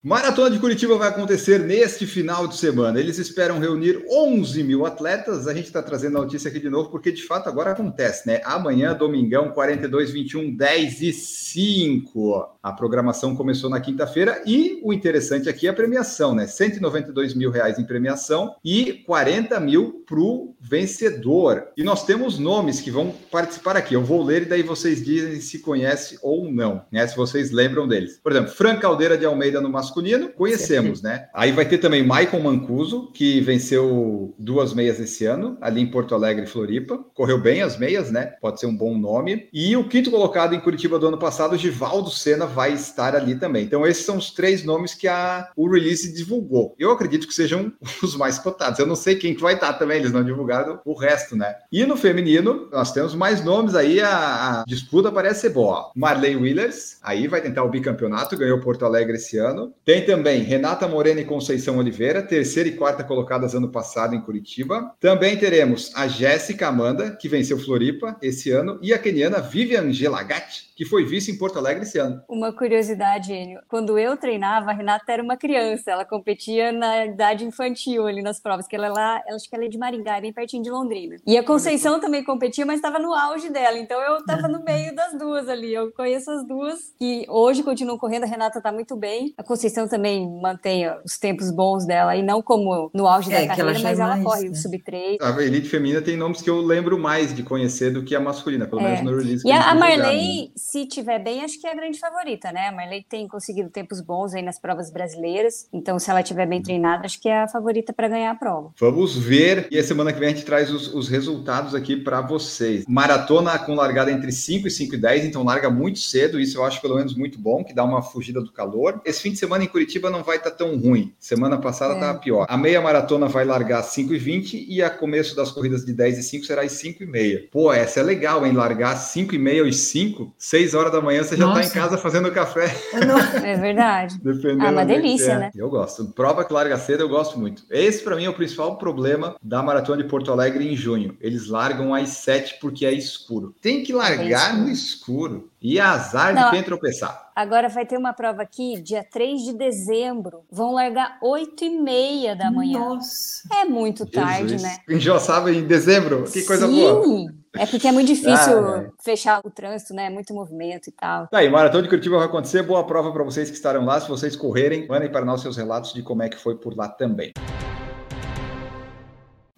Maratona 0.05 0.51
de 0.51 0.59
Curitiba 0.59 0.97
vai 0.97 1.07
acontecer 1.07 1.59
neste 1.59 2.05
final 2.05 2.45
de 2.45 2.57
semana. 2.57 2.99
Eles 2.99 3.17
esperam 3.17 3.57
reunir 3.57 4.03
11 4.11 4.61
mil 4.61 4.85
atletas. 4.85 5.47
A 5.47 5.53
gente 5.53 5.67
está 5.67 5.81
trazendo 5.81 6.17
a 6.17 6.21
notícia 6.21 6.49
aqui 6.49 6.59
de 6.59 6.69
novo, 6.69 6.89
porque 6.89 7.09
de 7.09 7.23
fato 7.23 7.47
agora 7.47 7.71
acontece, 7.71 8.27
né? 8.27 8.41
Amanhã, 8.43 8.93
domingão, 8.93 9.53
42, 9.53 10.11
21, 10.11 10.53
10 10.57 11.01
e 11.03 11.13
5. 11.13 12.49
A 12.61 12.73
programação 12.73 13.33
começou 13.33 13.69
na 13.69 13.79
quinta-feira 13.79 14.43
e 14.45 14.81
o 14.83 14.91
interessante 14.91 15.47
aqui 15.47 15.67
é 15.67 15.69
a 15.69 15.73
premiação, 15.73 16.35
né? 16.35 16.47
192 16.47 17.33
mil 17.33 17.49
reais 17.49 17.79
em 17.79 17.85
premiação 17.85 18.57
e 18.61 19.05
40 19.05 19.57
mil 19.61 20.03
para 20.05 20.19
o 20.19 20.53
vencedor. 20.59 21.69
E 21.77 21.83
nós 21.83 22.05
temos 22.05 22.37
nomes 22.37 22.81
que 22.81 22.91
vão 22.91 23.13
participar 23.31 23.77
aqui. 23.77 23.93
Eu 23.93 24.03
vou 24.03 24.21
ler 24.21 24.41
e 24.41 24.45
daí 24.47 24.63
vocês 24.63 25.01
dizem 25.01 25.39
se 25.39 25.59
conhece 25.59 26.19
ou 26.21 26.51
não, 26.51 26.81
né? 26.91 27.07
Se 27.07 27.15
vocês 27.15 27.51
lembram 27.51 27.87
deles. 27.87 28.19
Por 28.21 28.33
exemplo, 28.33 28.51
Fran 28.51 28.75
Caldeira 28.75 29.17
de 29.17 29.25
Almeida 29.25 29.61
no 29.61 29.69
masculino 29.69 29.92
masculino, 29.93 30.29
conhecemos, 30.29 31.01
né? 31.01 31.27
Aí 31.33 31.51
vai 31.51 31.65
ter 31.65 31.77
também 31.77 32.01
Michael 32.01 32.41
Mancuso, 32.41 33.11
que 33.11 33.39
venceu 33.41 34.33
duas 34.39 34.73
meias 34.73 34.99
esse 34.99 35.25
ano, 35.25 35.57
ali 35.61 35.81
em 35.81 35.91
Porto 35.91 36.15
Alegre 36.15 36.47
Floripa. 36.47 36.97
Correu 37.13 37.39
bem 37.39 37.61
as 37.61 37.77
meias, 37.77 38.11
né? 38.11 38.33
Pode 38.41 38.59
ser 38.59 38.65
um 38.65 38.75
bom 38.75 38.97
nome. 38.97 39.47
E 39.53 39.75
o 39.77 39.87
quinto 39.87 40.09
colocado 40.09 40.55
em 40.55 40.59
Curitiba 40.59 40.97
do 40.97 41.07
ano 41.07 41.17
passado, 41.17 41.57
Givaldo 41.57 42.09
Sena, 42.09 42.45
vai 42.45 42.73
estar 42.73 43.15
ali 43.15 43.35
também. 43.35 43.63
Então, 43.63 43.85
esses 43.85 44.05
são 44.05 44.17
os 44.17 44.31
três 44.31 44.63
nomes 44.63 44.93
que 44.93 45.07
a, 45.07 45.51
o 45.55 45.69
release 45.69 46.13
divulgou. 46.13 46.75
Eu 46.79 46.91
acredito 46.91 47.27
que 47.27 47.33
sejam 47.33 47.71
os 48.01 48.15
mais 48.15 48.39
cotados. 48.39 48.79
Eu 48.79 48.87
não 48.87 48.95
sei 48.95 49.15
quem 49.15 49.35
que 49.35 49.41
vai 49.41 49.53
estar 49.53 49.73
também, 49.73 49.97
eles 49.97 50.11
não 50.11 50.23
divulgaram 50.23 50.79
o 50.83 50.93
resto, 50.93 51.35
né? 51.35 51.55
E 51.71 51.85
no 51.85 51.95
feminino, 51.95 52.67
nós 52.71 52.91
temos 52.91 53.13
mais 53.13 53.43
nomes 53.43 53.75
aí, 53.75 53.99
a, 53.99 54.61
a 54.61 54.63
disputa 54.65 55.11
parece 55.11 55.41
ser 55.41 55.49
boa. 55.49 55.91
Marley 55.95 56.35
Willers, 56.35 56.97
aí 57.03 57.27
vai 57.27 57.41
tentar 57.41 57.63
o 57.63 57.69
bicampeonato, 57.69 58.37
ganhou 58.37 58.59
Porto 58.59 58.85
Alegre 58.85 59.17
esse 59.17 59.37
ano. 59.37 59.73
Tem 59.85 60.05
também 60.05 60.41
Renata 60.43 60.87
Morena 60.87 61.19
e 61.19 61.25
Conceição 61.25 61.77
Oliveira, 61.77 62.21
terceira 62.21 62.69
e 62.69 62.77
quarta 62.77 63.03
colocadas 63.03 63.53
ano 63.53 63.69
passado 63.69 64.15
em 64.15 64.21
Curitiba. 64.21 64.95
Também 64.97 65.37
teremos 65.37 65.91
a 65.93 66.07
Jéssica 66.07 66.69
Amanda, 66.69 67.11
que 67.11 67.27
venceu 67.27 67.59
Floripa 67.59 68.15
esse 68.21 68.49
ano, 68.49 68.79
e 68.81 68.93
a 68.93 68.97
keniana 68.97 69.41
Vivian 69.41 69.91
Gelagatti, 69.91 70.71
que 70.73 70.85
foi 70.85 71.03
vice 71.03 71.31
em 71.31 71.37
Porto 71.37 71.59
Alegre 71.59 71.83
esse 71.83 71.99
ano. 71.99 72.21
Uma 72.29 72.53
curiosidade, 72.53 73.33
Enio. 73.33 73.59
Quando 73.67 73.99
eu 73.99 74.15
treinava, 74.15 74.71
a 74.71 74.73
Renata 74.73 75.11
era 75.11 75.21
uma 75.21 75.35
criança. 75.35 75.91
Ela 75.91 76.05
competia 76.05 76.71
na 76.71 77.05
idade 77.05 77.43
infantil 77.43 78.07
ali 78.07 78.21
nas 78.21 78.39
provas, 78.39 78.65
que 78.65 78.77
ela 78.77 78.87
é 78.87 78.89
lá, 78.89 79.21
ela, 79.27 79.35
acho 79.35 79.49
que 79.49 79.55
ela 79.55 79.65
é 79.65 79.67
de 79.67 79.77
Maringá, 79.77 80.17
é 80.17 80.21
bem 80.21 80.31
pertinho 80.31 80.63
de 80.63 80.71
Londrina. 80.71 81.17
E 81.27 81.37
a 81.37 81.43
Conceição 81.43 81.99
também 81.99 82.23
competia, 82.23 82.65
mas 82.65 82.77
estava 82.77 82.99
no 82.99 83.13
auge 83.13 83.49
dela. 83.49 83.77
Então 83.77 83.99
eu 84.01 84.17
estava 84.19 84.47
no 84.47 84.63
meio 84.63 84.95
das 84.95 85.17
duas 85.17 85.49
ali. 85.49 85.73
Eu 85.73 85.91
conheço 85.91 86.31
as 86.31 86.47
duas 86.47 86.93
que 86.97 87.25
hoje 87.27 87.63
continuam 87.63 87.97
correndo. 87.97 88.23
A 88.23 88.27
Renata 88.27 88.59
está 88.59 88.71
muito 88.71 88.95
bem. 88.95 89.33
A 89.37 89.43
Conceição 89.43 89.72
também 89.87 90.29
mantém 90.41 90.85
os 91.03 91.17
tempos 91.17 91.51
bons 91.51 91.85
dela, 91.85 92.15
e 92.15 92.21
não 92.21 92.41
como 92.41 92.89
no 92.93 93.07
auge 93.07 93.31
é, 93.33 93.41
da 93.41 93.47
carreira, 93.47 93.79
mas 93.79 93.99
é 93.99 94.01
ela 94.01 94.15
mais, 94.15 94.23
corre 94.23 94.43
né? 94.43 94.49
o 94.49 94.55
sub-3. 94.55 95.17
A 95.21 95.43
elite 95.43 95.69
feminina 95.69 96.01
tem 96.01 96.15
nomes 96.15 96.41
que 96.41 96.49
eu 96.49 96.61
lembro 96.61 96.97
mais 96.97 97.33
de 97.33 97.43
conhecer 97.43 97.91
do 97.91 98.03
que 98.03 98.15
a 98.15 98.19
masculina, 98.19 98.67
pelo 98.67 98.81
é. 98.81 98.83
menos 98.85 99.01
no 99.01 99.17
release. 99.17 99.47
E 99.47 99.51
a, 99.51 99.71
a 99.71 99.75
Marley, 99.75 100.51
se 100.55 100.85
tiver 100.85 101.19
bem, 101.19 101.43
acho 101.43 101.59
que 101.59 101.67
é 101.67 101.71
a 101.71 101.75
grande 101.75 101.99
favorita, 101.99 102.51
né? 102.51 102.67
A 102.67 102.71
Marley 102.71 103.05
tem 103.07 103.27
conseguido 103.27 103.69
tempos 103.69 104.01
bons 104.01 104.33
aí 104.33 104.41
nas 104.41 104.59
provas 104.59 104.91
brasileiras, 104.91 105.67
então 105.73 105.97
se 105.99 106.09
ela 106.09 106.21
estiver 106.21 106.47
bem 106.47 106.61
treinada, 106.61 107.05
acho 107.05 107.19
que 107.19 107.29
é 107.29 107.43
a 107.43 107.47
favorita 107.47 107.93
para 107.93 108.07
ganhar 108.07 108.31
a 108.31 108.35
prova. 108.35 108.71
Vamos 108.79 109.17
ver, 109.17 109.67
e 109.71 109.77
a 109.77 109.83
semana 109.83 110.11
que 110.13 110.19
vem 110.19 110.29
a 110.29 110.31
gente 110.31 110.45
traz 110.45 110.71
os, 110.71 110.93
os 110.93 111.07
resultados 111.07 111.75
aqui 111.75 111.95
para 111.95 112.21
vocês. 112.21 112.85
Maratona 112.87 113.57
com 113.59 113.73
largada 113.73 114.11
entre 114.11 114.31
5 114.31 114.67
e 114.67 114.71
5 114.71 114.95
e 114.95 114.97
10, 114.97 115.25
então 115.25 115.43
larga 115.43 115.69
muito 115.69 115.99
cedo, 115.99 116.39
isso 116.39 116.57
eu 116.57 116.63
acho 116.63 116.81
pelo 116.81 116.95
menos 116.95 117.15
muito 117.15 117.39
bom, 117.39 117.63
que 117.63 117.73
dá 117.73 117.83
uma 117.83 118.01
fugida 118.01 118.41
do 118.41 118.51
calor. 118.51 119.01
Esse 119.05 119.21
fim 119.21 119.31
de 119.31 119.37
semana 119.37 119.62
em 119.63 119.67
Curitiba 119.67 120.09
não 120.09 120.23
vai 120.23 120.37
estar 120.37 120.51
tá 120.51 120.57
tão 120.57 120.77
ruim. 120.77 121.13
Semana 121.19 121.57
passada 121.57 121.95
estava 121.95 122.17
é. 122.17 122.21
pior. 122.21 122.45
A 122.49 122.57
meia 122.57 122.81
maratona 122.81 123.27
vai 123.27 123.45
largar 123.45 123.79
às 123.79 123.87
5 123.87 124.13
e 124.13 124.17
20 124.17 124.65
e 124.69 124.81
a 124.81 124.89
começo 124.89 125.35
das 125.35 125.51
corridas 125.51 125.85
de 125.85 125.93
10 125.93 126.19
e 126.19 126.23
5 126.23 126.45
será 126.45 126.61
às 126.61 126.73
5 126.73 127.03
e 127.03 127.05
meia. 127.05 127.47
Pô, 127.51 127.71
essa 127.71 127.99
é 127.99 128.03
legal, 128.03 128.45
hein? 128.45 128.53
Largar 128.53 128.93
às 128.93 128.99
5 129.11 129.35
e 129.35 129.37
meia 129.37 129.63
às 129.63 129.75
5, 129.77 130.33
6 130.37 130.73
horas 130.73 130.91
da 130.91 131.01
manhã 131.01 131.23
você 131.23 131.35
já 131.35 131.47
está 131.47 131.63
em 131.63 131.69
casa 131.69 131.97
fazendo 131.97 132.31
café. 132.31 132.73
É 133.43 133.57
verdade. 133.57 134.17
Dependendo 134.23 134.65
ah, 134.65 134.71
uma 134.71 134.85
delícia, 134.85 135.31
é. 135.31 135.39
né? 135.39 135.51
Eu 135.55 135.69
gosto. 135.69 136.05
Prova 136.05 136.43
que 136.43 136.53
larga 136.53 136.77
cedo, 136.77 137.01
eu 137.01 137.09
gosto 137.09 137.39
muito. 137.39 137.63
Esse, 137.69 138.01
para 138.03 138.15
mim, 138.15 138.25
é 138.25 138.29
o 138.29 138.33
principal 138.33 138.77
problema 138.77 139.35
da 139.41 139.61
maratona 139.61 140.01
de 140.01 140.09
Porto 140.09 140.31
Alegre 140.31 140.67
em 140.67 140.75
junho. 140.75 141.17
Eles 141.21 141.47
largam 141.47 141.93
às 141.93 142.09
7 142.09 142.57
porque 142.59 142.85
é 142.85 142.91
escuro. 142.91 143.53
Tem 143.61 143.83
que 143.83 143.93
largar 143.93 144.55
é 144.55 144.57
no 144.57 144.69
escuro. 144.69 145.49
E 145.63 145.79
azar 145.79 146.35
Não, 146.35 146.43
de 146.43 146.51
quem 146.51 146.63
tropeçar. 146.63 147.31
Agora 147.33 147.69
vai 147.69 147.85
ter 147.85 147.97
uma 147.97 148.11
prova 148.11 148.41
aqui, 148.41 148.81
dia 148.81 149.01
3 149.01 149.43
de 149.43 149.53
dezembro. 149.53 150.43
Vão 150.51 150.73
largar 150.73 151.17
8 151.23 151.63
e 151.63 151.69
meia 151.69 152.35
da 152.35 152.51
manhã. 152.51 152.79
Nossa. 152.79 153.47
É 153.61 153.63
muito 153.63 154.05
tarde, 154.05 154.61
né? 154.61 154.79
Já 154.99 155.17
sabe 155.19 155.55
em 155.55 155.65
dezembro? 155.65 156.25
Que 156.25 156.43
coisa 156.43 156.67
Sim. 156.67 156.75
boa. 156.75 157.33
É 157.55 157.65
porque 157.65 157.87
é 157.87 157.93
muito 157.93 158.07
difícil 158.07 158.59
ah, 158.59 158.83
é. 158.83 158.89
fechar 159.01 159.39
o 159.45 159.49
trânsito, 159.49 159.93
né? 159.93 160.09
Muito 160.09 160.33
movimento 160.33 160.89
e 160.89 160.91
tal. 160.91 161.27
Tá 161.27 161.37
aí, 161.37 161.49
Maratona 161.49 161.83
de 161.83 161.89
Curitiba 161.89 162.17
vai 162.17 162.25
acontecer. 162.25 162.63
Boa 162.63 162.85
prova 162.85 163.13
para 163.13 163.23
vocês 163.23 163.49
que 163.49 163.55
estarão 163.55 163.85
lá. 163.85 164.01
Se 164.01 164.09
vocês 164.09 164.35
correrem, 164.35 164.85
mandem 164.87 165.09
para 165.09 165.23
nós 165.23 165.41
seus 165.41 165.55
relatos 165.55 165.93
de 165.93 166.03
como 166.03 166.23
é 166.23 166.29
que 166.29 166.37
foi 166.37 166.55
por 166.55 166.75
lá 166.75 166.89
também. 166.89 167.31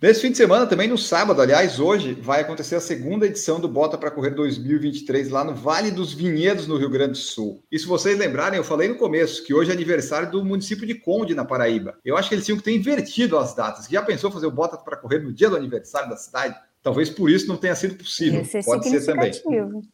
Nesse 0.02 0.20
fim 0.20 0.30
de 0.30 0.36
semana, 0.36 0.68
também 0.68 0.90
no 0.90 0.98
sábado, 0.98 1.42
aliás, 1.42 1.80
hoje, 1.80 2.14
vai 2.14 2.42
acontecer 2.42 2.76
a 2.76 2.82
segunda 2.82 3.26
edição 3.26 3.62
do 3.62 3.68
Bota 3.70 3.98
para 3.98 4.12
Correr 4.12 4.32
2023 4.32 5.30
lá 5.30 5.42
no 5.42 5.56
Vale 5.56 5.90
dos 5.90 6.14
Vinhedos, 6.14 6.68
no 6.68 6.76
Rio 6.76 6.90
Grande 6.90 7.14
do 7.14 7.18
Sul. 7.18 7.64
E 7.72 7.80
se 7.80 7.88
vocês 7.88 8.20
lembrarem, 8.20 8.58
eu 8.58 8.64
falei 8.64 8.90
no 8.90 8.98
começo 8.98 9.42
que 9.46 9.54
hoje 9.54 9.72
é 9.72 9.74
aniversário 9.74 10.30
do 10.30 10.44
município 10.44 10.86
de 10.86 10.96
Conde, 10.96 11.34
na 11.34 11.46
Paraíba. 11.46 11.98
Eu 12.04 12.18
acho 12.18 12.28
que 12.28 12.36
eles 12.36 12.46
tinham 12.46 12.58
que 12.58 12.64
ter 12.66 12.76
invertido 12.76 13.38
as 13.38 13.56
datas. 13.56 13.88
Já 13.88 14.02
pensou 14.02 14.30
fazer 14.30 14.48
o 14.48 14.52
Bota 14.52 14.76
para 14.78 14.98
Correr 14.98 15.20
no 15.20 15.32
dia 15.32 15.50
do 15.50 15.56
aniversário 15.56 16.10
da 16.10 16.18
cidade? 16.18 16.60
Talvez 16.86 17.10
por 17.10 17.32
isso 17.32 17.48
não 17.48 17.58
tenha 17.58 17.74
sido 17.74 17.96
possível. 17.96 18.46
Ser 18.46 18.64
Pode 18.64 18.88
ser 18.88 19.04
também. 19.04 19.32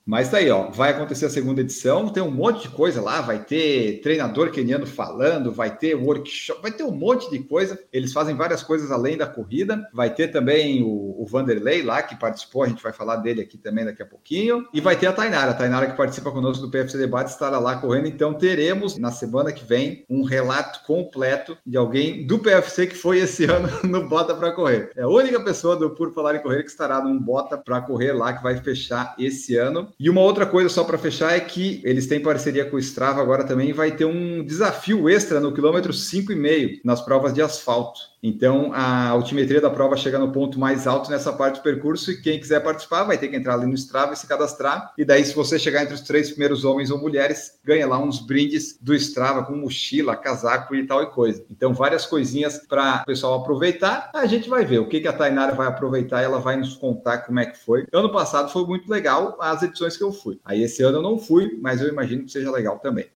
Mas 0.05 0.29
tá 0.29 0.39
aí, 0.39 0.49
ó. 0.49 0.69
Vai 0.71 0.89
acontecer 0.91 1.25
a 1.25 1.29
segunda 1.29 1.61
edição, 1.61 2.09
tem 2.09 2.21
um 2.21 2.29
monte 2.29 2.63
de 2.63 2.75
coisa 2.75 3.01
lá. 3.01 3.21
Vai 3.21 3.45
ter 3.45 4.01
treinador 4.01 4.51
keniano 4.51 4.85
falando, 4.85 5.53
vai 5.53 5.73
ter 5.73 5.95
workshop, 5.95 6.61
vai 6.61 6.69
ter 6.69 6.83
um 6.83 6.91
monte 6.91 7.31
de 7.31 7.39
coisa. 7.39 7.79
Eles 7.93 8.11
fazem 8.11 8.35
várias 8.35 8.61
coisas 8.61 8.91
além 8.91 9.15
da 9.15 9.25
corrida. 9.25 9.87
Vai 9.93 10.13
ter 10.13 10.27
também 10.33 10.83
o, 10.83 11.15
o 11.17 11.25
Vanderlei 11.25 11.81
lá, 11.81 12.03
que 12.03 12.19
participou, 12.19 12.63
a 12.63 12.67
gente 12.67 12.83
vai 12.83 12.91
falar 12.91 13.15
dele 13.15 13.39
aqui 13.39 13.57
também 13.57 13.85
daqui 13.85 14.03
a 14.03 14.05
pouquinho. 14.05 14.67
E 14.73 14.81
vai 14.81 14.97
ter 14.97 15.07
a 15.07 15.13
Tainara. 15.13 15.51
A 15.51 15.53
Tainara 15.53 15.87
que 15.87 15.95
participa 15.95 16.29
conosco 16.29 16.65
do 16.65 16.69
PFC 16.69 16.97
Debate 16.97 17.31
estará 17.31 17.57
lá 17.57 17.77
correndo. 17.77 18.07
Então 18.07 18.33
teremos 18.33 18.97
na 18.97 19.11
semana 19.11 19.53
que 19.53 19.63
vem 19.63 20.03
um 20.09 20.23
relato 20.23 20.85
completo 20.85 21.57
de 21.65 21.77
alguém 21.77 22.27
do 22.27 22.37
PFC 22.37 22.87
que 22.87 22.95
foi 22.95 23.19
esse 23.19 23.45
ano 23.45 23.69
no 23.87 24.09
Bota 24.09 24.35
para 24.35 24.51
Correr. 24.51 24.91
É 24.97 25.03
a 25.03 25.07
única 25.07 25.39
pessoa 25.41 25.77
do 25.77 25.91
Por 25.91 26.13
Falar 26.13 26.35
em 26.35 26.41
Correr 26.41 26.63
que 26.63 26.69
está 26.69 26.80
estará 26.81 27.01
num 27.01 27.17
bota 27.17 27.57
para 27.57 27.81
correr 27.81 28.11
lá 28.13 28.33
que 28.33 28.41
vai 28.41 28.57
fechar 28.57 29.15
esse 29.19 29.55
ano. 29.55 29.89
E 29.99 30.09
uma 30.09 30.21
outra 30.21 30.45
coisa 30.45 30.69
só 30.69 30.83
para 30.83 30.97
fechar 30.97 31.33
é 31.33 31.39
que 31.39 31.81
eles 31.83 32.07
têm 32.07 32.19
parceria 32.21 32.65
com 32.65 32.75
o 32.75 32.79
Strava 32.79 33.21
agora 33.21 33.43
também 33.43 33.71
vai 33.71 33.91
ter 33.91 34.05
um 34.05 34.43
desafio 34.43 35.07
extra 35.07 35.39
no 35.39 35.53
quilômetro 35.53 35.93
5,5 35.93 36.81
nas 36.83 37.01
provas 37.01 37.33
de 37.33 37.41
asfalto. 37.41 38.10
Então, 38.23 38.71
a 38.73 39.07
altimetria 39.09 39.59
da 39.59 39.69
prova 39.69 39.97
chega 39.97 40.19
no 40.19 40.31
ponto 40.31 40.59
mais 40.59 40.85
alto 40.85 41.09
nessa 41.09 41.33
parte 41.33 41.55
do 41.55 41.63
percurso 41.63 42.11
e 42.11 42.21
quem 42.21 42.39
quiser 42.39 42.61
participar 42.61 43.03
vai 43.03 43.17
ter 43.17 43.27
que 43.27 43.35
entrar 43.35 43.55
ali 43.55 43.65
no 43.65 43.73
Strava 43.73 44.13
e 44.13 44.15
se 44.15 44.27
cadastrar. 44.27 44.93
E 44.97 45.03
daí, 45.03 45.25
se 45.25 45.33
você 45.33 45.57
chegar 45.57 45.81
entre 45.81 45.95
os 45.95 46.01
três 46.01 46.29
primeiros 46.29 46.63
homens 46.63 46.91
ou 46.91 46.99
mulheres, 46.99 47.59
ganha 47.63 47.87
lá 47.87 47.97
uns 47.97 48.19
brindes 48.19 48.77
do 48.79 48.93
Strava 48.93 49.43
com 49.43 49.55
mochila, 49.55 50.15
casaco 50.15 50.75
e 50.75 50.85
tal 50.85 51.01
e 51.01 51.07
coisa. 51.07 51.43
Então, 51.49 51.73
várias 51.73 52.05
coisinhas 52.05 52.59
para 52.59 53.01
o 53.01 53.05
pessoal 53.05 53.41
aproveitar. 53.41 54.11
A 54.13 54.27
gente 54.27 54.47
vai 54.47 54.63
ver 54.63 54.79
o 54.79 54.87
que, 54.87 54.99
que 54.99 55.07
a 55.07 55.13
Tainara 55.13 55.55
vai 55.55 55.67
aproveitar 55.67 56.21
e 56.21 56.25
ela 56.25 56.39
vai 56.39 56.55
nos 56.55 56.75
contar 56.75 57.19
como 57.19 57.39
é 57.39 57.45
que 57.45 57.57
foi. 57.57 57.87
Ano 57.91 58.11
passado 58.11 58.51
foi 58.51 58.65
muito 58.65 58.89
legal 58.89 59.37
as 59.39 59.63
edições 59.63 59.97
que 59.97 60.03
eu 60.03 60.11
fui. 60.11 60.39
Aí 60.45 60.61
esse 60.61 60.83
ano 60.83 60.97
eu 60.97 61.01
não 61.01 61.17
fui, 61.17 61.57
mas 61.59 61.81
eu 61.81 61.87
imagino 61.87 62.23
que 62.23 62.31
seja 62.31 62.51
legal 62.51 62.77
também. 62.79 63.09